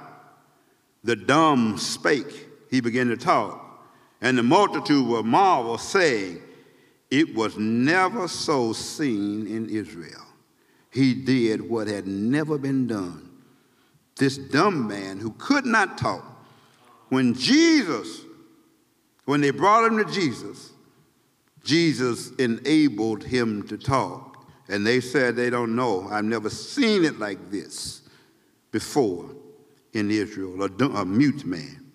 [1.04, 2.48] the dumb spake.
[2.70, 3.64] He began to talk
[4.24, 6.41] and the multitude were marveled, saying,
[7.12, 10.26] It was never so seen in Israel.
[10.89, 13.30] He did what had never been done.
[14.16, 16.24] This dumb man who could not talk,
[17.10, 18.22] when Jesus,
[19.26, 20.72] when they brought him to Jesus,
[21.64, 24.45] Jesus enabled him to talk.
[24.70, 26.07] And they said they don't know.
[26.09, 28.01] I've never seen it like this
[28.72, 29.30] before
[29.93, 31.91] in Israel, a, a mute man.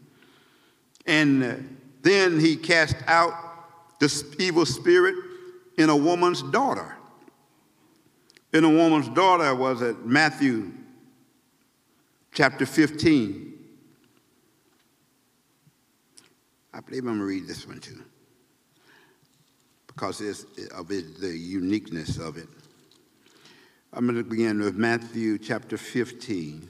[1.07, 1.55] And uh,
[2.03, 3.33] then he cast out
[3.99, 5.17] the evil spirit
[5.77, 6.97] in a woman's daughter.
[8.53, 10.73] In a woman's daughter was at Matthew
[12.33, 13.55] chapter 15.
[16.73, 18.03] I believe I'm going to read this one too
[19.99, 20.47] because
[20.77, 22.47] of it, the uniqueness of it.
[23.93, 26.69] I'm going to begin with Matthew chapter 15.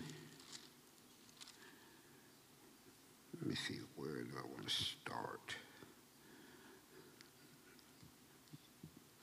[3.39, 3.81] Let me see.
[3.97, 5.55] Where do I want to start?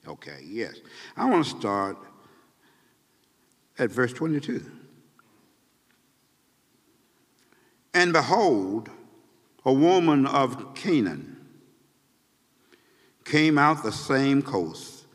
[0.08, 0.76] Okay, yes.
[1.18, 1.98] I want to start
[3.80, 4.70] at verse 22.
[7.96, 8.92] And behold,
[9.66, 11.35] a woman of Canaan
[13.26, 15.06] came out the same coast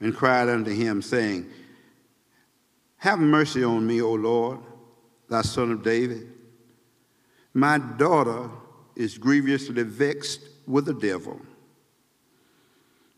[0.00, 1.48] and cried unto him, saying,
[2.96, 4.58] Have mercy on me, O Lord,
[5.28, 6.32] thy son of David.
[7.54, 8.50] My daughter
[8.96, 11.40] is grievously vexed with the devil.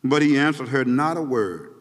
[0.03, 1.73] But he answered her not a word.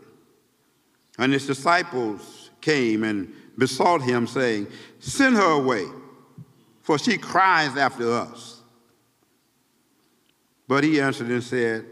[1.19, 4.69] And his disciples came and besought him, saying,
[5.01, 5.87] Send her away,
[6.83, 8.63] for she cries after us.
[10.69, 11.85] But he answered and said,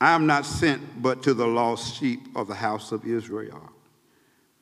[0.00, 3.70] I am not sent but to the lost sheep of the house of Israel.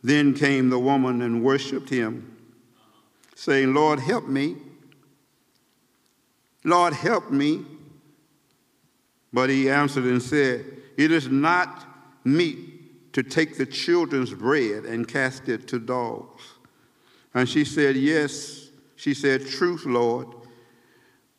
[0.03, 2.37] Then came the woman and worshiped him,
[3.35, 4.57] saying, Lord, help me.
[6.63, 7.65] Lord, help me.
[9.33, 10.65] But he answered and said,
[10.97, 11.85] It is not
[12.23, 16.43] meet to take the children's bread and cast it to dogs.
[17.35, 18.69] And she said, Yes.
[18.97, 20.29] She said, Truth, Lord.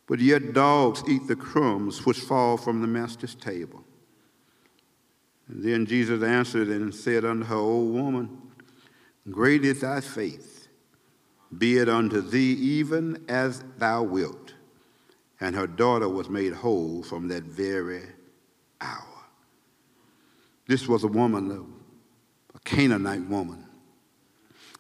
[0.07, 3.84] But yet dogs eat the crumbs which fall from the master's table.
[5.47, 8.41] And then Jesus answered and said unto her, O woman,
[9.29, 10.67] great is thy faith.
[11.55, 14.53] Be it unto thee even as thou wilt.
[15.39, 18.03] And her daughter was made whole from that very
[18.81, 19.03] hour.
[20.67, 21.73] This was a woman,
[22.53, 23.65] a Canaanite woman.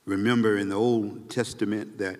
[0.05, 2.19] Remember in the Old Testament that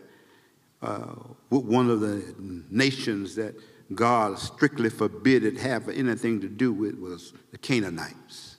[0.81, 1.15] uh,
[1.49, 2.35] one of the
[2.69, 3.55] nations that
[3.93, 8.57] God strictly forbid it have anything to do with was the Canaanites.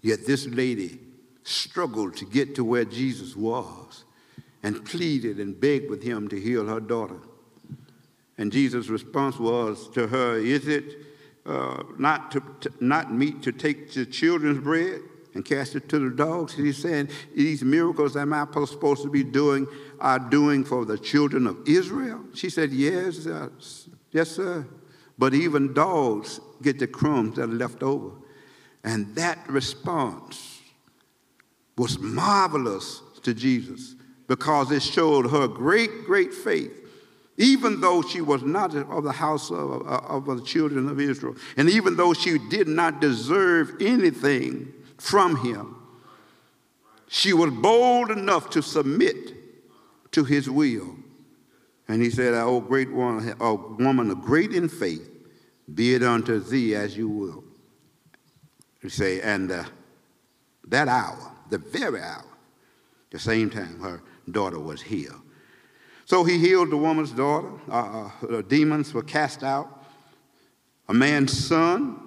[0.00, 0.98] Yet this lady
[1.42, 4.04] struggled to get to where Jesus was
[4.62, 7.20] and pleaded and begged with him to heal her daughter.
[8.38, 10.96] And Jesus' response was to her, Is it
[11.44, 15.00] uh, not, to, to, not meet to take the children's bread
[15.34, 16.54] and cast it to the dogs?
[16.54, 19.66] He's saying, These miracles am I supposed to be doing
[20.00, 22.24] are doing for the children of Israel?
[22.32, 23.50] She said, Yes, uh,
[24.10, 24.66] yes, sir.
[25.18, 28.10] But even dogs get the crumbs that are left over.
[28.84, 30.60] And that response
[31.76, 33.94] was marvelous to Jesus
[34.26, 36.80] because it showed her great, great faith
[37.40, 41.34] even though she was not of the house of, uh, of, the children of Israel,
[41.56, 45.74] and even though she did not deserve anything from him,
[47.08, 49.32] she was bold enough to submit
[50.12, 50.96] to his will.
[51.90, 55.10] And he said, O great one, O woman great in faith,
[55.74, 57.42] be it unto thee as you will.
[58.80, 59.64] You say, and uh,
[60.68, 62.24] that hour, the very hour,
[63.10, 65.20] the same time her daughter was healed.
[66.04, 67.50] So he healed the woman's daughter.
[67.68, 69.82] Uh, uh, demons were cast out.
[70.88, 72.00] A man's son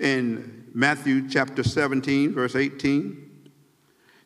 [0.00, 3.48] in Matthew chapter 17, verse 18.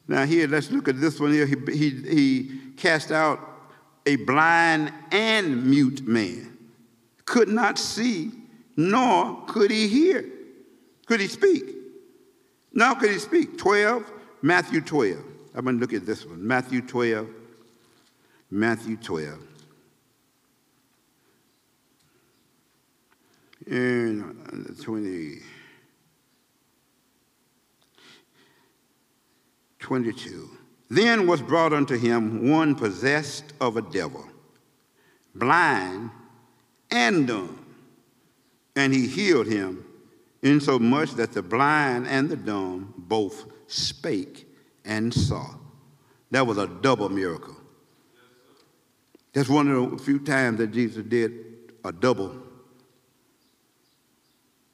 [0.09, 1.47] Now, here, let's look at this one here.
[1.47, 3.49] He, he, he cast out
[4.09, 6.57] a blind and mute man.
[7.27, 8.33] Could not see,
[8.75, 10.25] nor could he hear.
[11.05, 11.65] Could he speak?
[12.73, 13.59] Nor could he speak.
[13.59, 15.19] 12, Matthew 12.
[15.55, 16.47] I'm going to look at this one.
[16.47, 17.29] Matthew 12,
[18.51, 19.39] Matthew 12.
[23.67, 25.41] And uh, 20,
[29.79, 30.58] 22.
[30.91, 34.25] Then was brought unto him one possessed of a devil,
[35.35, 36.11] blind
[36.91, 37.65] and dumb,
[38.75, 39.85] and he healed him,
[40.43, 44.47] insomuch that the blind and the dumb both spake
[44.85, 45.55] and saw.
[46.31, 47.57] That was a double miracle.
[49.33, 51.33] That's one of the few times that Jesus did
[51.85, 52.35] a double.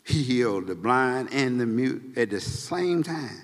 [0.04, 3.43] He healed the blind and the mute at the same time.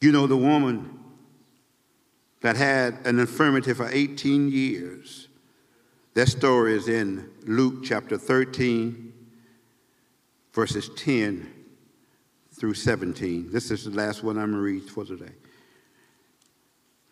[0.00, 0.98] You know, the woman
[2.40, 5.28] that had an infirmity for 18 years,
[6.14, 9.12] that story is in Luke chapter 13,
[10.52, 11.52] verses 10
[12.52, 13.52] through 17.
[13.52, 15.32] This is the last one I'm going to read for today.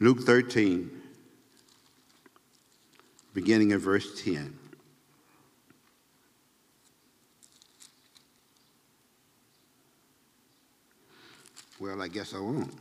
[0.01, 0.91] Luke 13,
[3.35, 4.59] beginning at verse 10.
[11.81, 12.73] Well, I guess I won't.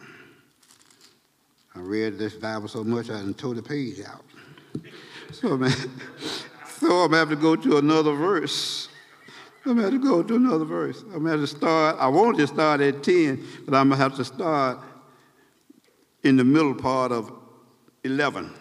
[1.76, 4.26] I read this Bible so much I tore the page out.
[5.32, 5.70] So, man,
[6.80, 8.90] so I'm going to have to go to another verse.
[9.66, 11.04] I'm going to have to go to another verse.
[11.14, 14.16] I'm going to start, I want to start at 10, but I'm going to have
[14.16, 14.80] to start
[16.24, 17.32] in the middle part of
[18.04, 18.52] 11.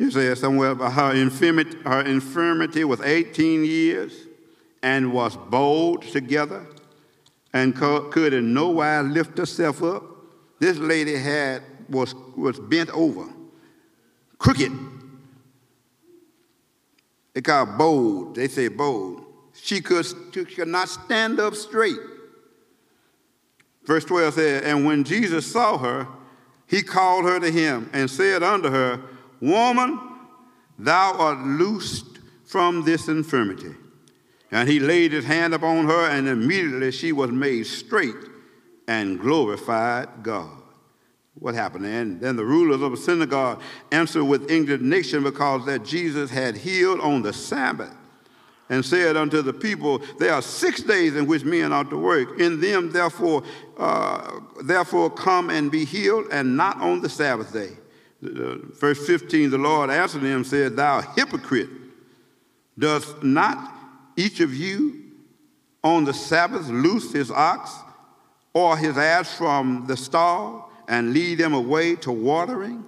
[0.00, 4.12] You say somewhere about her infirmity, her infirmity was 18 years
[4.82, 6.66] and was bowed together
[7.56, 10.02] and could in no wise lift herself up.
[10.58, 13.26] This lady had was, was bent over,
[14.36, 14.72] crooked.
[17.32, 18.34] They call bowed.
[18.34, 19.24] They say bowed.
[19.54, 21.98] She could, she could not stand up straight.
[23.84, 26.08] Verse 12 says, And when Jesus saw her,
[26.66, 29.00] he called her to him and said unto her,
[29.40, 29.98] Woman,
[30.78, 33.74] thou art loosed from this infirmity.
[34.50, 38.14] And he laid his hand upon her, and immediately she was made straight
[38.86, 40.62] and glorified God.
[41.34, 41.84] What happened?
[41.84, 43.60] And then the rulers of the synagogue
[43.92, 47.94] answered with indignation because that Jesus had healed on the Sabbath.
[48.68, 52.40] and said unto the people, There are six days in which men ought to work.
[52.40, 53.44] In them, therefore,
[53.78, 57.76] uh, therefore come and be healed, and not on the Sabbath day.
[58.22, 61.68] Verse 15, the Lord answered him, said, Thou hypocrite,
[62.76, 63.75] dost not
[64.16, 65.02] each of you
[65.84, 67.72] on the Sabbath loose his ox
[68.54, 72.84] or his ass from the stall and lead them away to watering?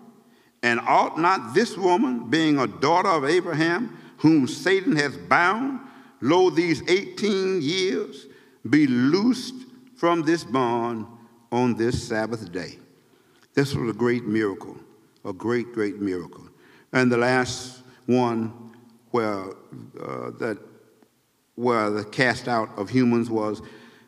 [0.63, 5.81] And ought not this woman, being a daughter of Abraham, whom Satan has bound,
[6.21, 8.27] lo, these 18 years,
[8.69, 9.55] be loosed
[9.97, 11.07] from this bond
[11.53, 12.79] on this Sabbath day.
[13.55, 14.77] This was a great miracle,
[15.25, 16.49] a great, great miracle.
[16.93, 18.53] And the last one
[19.11, 19.45] where
[20.01, 20.59] uh, that
[21.59, 23.61] where the cast out of humans was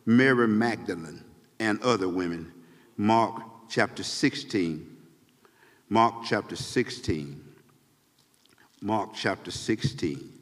[0.06, 1.24] Mary Magdalene
[1.58, 2.52] and other women.
[2.96, 4.96] Mark chapter 16.
[5.88, 7.44] Mark chapter 16.
[8.82, 10.32] Mark chapter 16,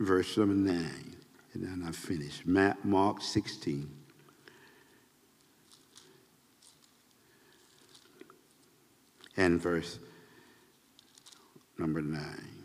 [0.00, 1.16] verse number 9.
[1.54, 2.42] And then I finish.
[2.44, 3.88] Mark 16.
[9.36, 10.00] And verse
[11.78, 12.57] number 9.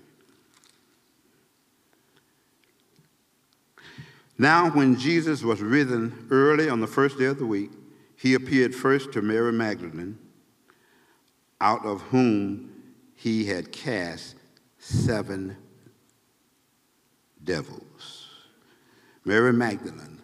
[4.44, 7.72] Now, when Jesus was risen early on the first day of the week,
[8.18, 10.20] he appeared first to Mary Magdalene,
[11.62, 12.70] out of whom
[13.16, 14.36] he had cast
[14.80, 15.56] seven
[17.42, 18.28] devils.
[19.24, 20.22] Mary Magdalene,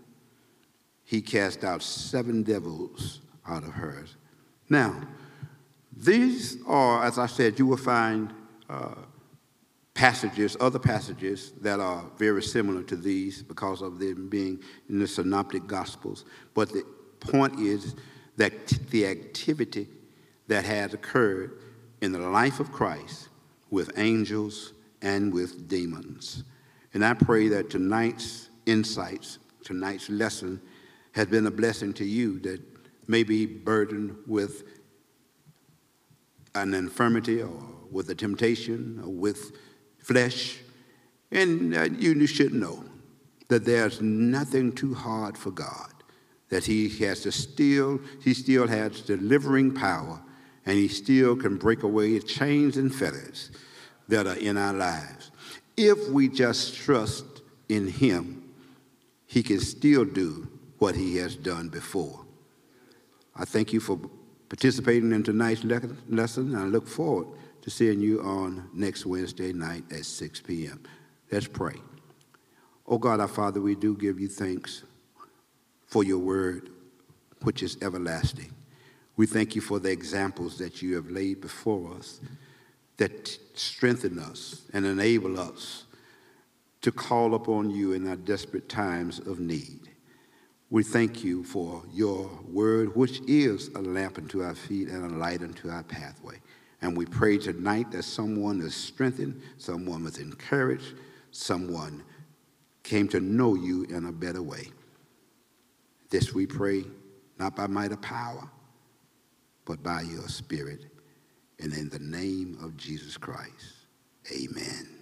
[1.05, 4.17] he cast out seven devils out of hers.
[4.67, 4.99] Now,
[5.95, 8.33] these are, as I said, you will find
[8.69, 8.95] uh,
[9.93, 14.59] passages, other passages that are very similar to these because of them being
[14.89, 16.25] in the synoptic gospels.
[16.53, 16.83] But the
[17.19, 17.95] point is
[18.37, 19.87] that the activity
[20.47, 21.61] that has occurred
[22.01, 23.29] in the life of Christ
[23.69, 26.43] with angels and with demons.
[26.93, 30.61] And I pray that tonight's insights, tonight's lesson,
[31.11, 32.61] has been a blessing to you that
[33.07, 34.63] may be burdened with
[36.55, 37.51] an infirmity or
[37.91, 39.51] with a temptation or with
[39.99, 40.59] flesh.
[41.31, 42.83] And uh, you should know
[43.49, 45.93] that there's nothing too hard for God,
[46.49, 50.21] that He has to still, He still has delivering power
[50.65, 53.51] and He still can break away chains and fetters
[54.07, 55.31] that are in our lives.
[55.77, 57.25] If we just trust
[57.69, 58.51] in Him,
[59.27, 60.47] He can still do
[60.79, 62.25] what He has done before.
[63.35, 63.99] I thank you for
[64.49, 67.27] participating in tonight's lesson, and I look forward
[67.61, 70.81] to seeing you on next Wednesday night at 6 p.m.
[71.31, 71.75] Let's pray.
[72.87, 74.83] Oh God, our Father, we do give you thanks
[75.87, 76.69] for your word,
[77.43, 78.51] which is everlasting.
[79.17, 82.21] We thank you for the examples that you have laid before us
[82.97, 85.85] that strengthen us and enable us
[86.81, 89.89] to call upon you in our desperate times of need.
[90.69, 95.17] We thank you for your word, which is a lamp unto our feet and a
[95.17, 96.35] light unto our pathway.
[96.81, 100.93] And we pray tonight that someone is strengthened, someone was encouraged,
[101.31, 102.03] someone
[102.83, 104.67] came to know you in a better way.
[106.09, 106.85] This we pray,
[107.37, 108.49] not by might or power,
[109.65, 110.85] but by your Spirit.
[111.59, 113.85] And in the name of Jesus Christ,
[114.33, 114.98] amen.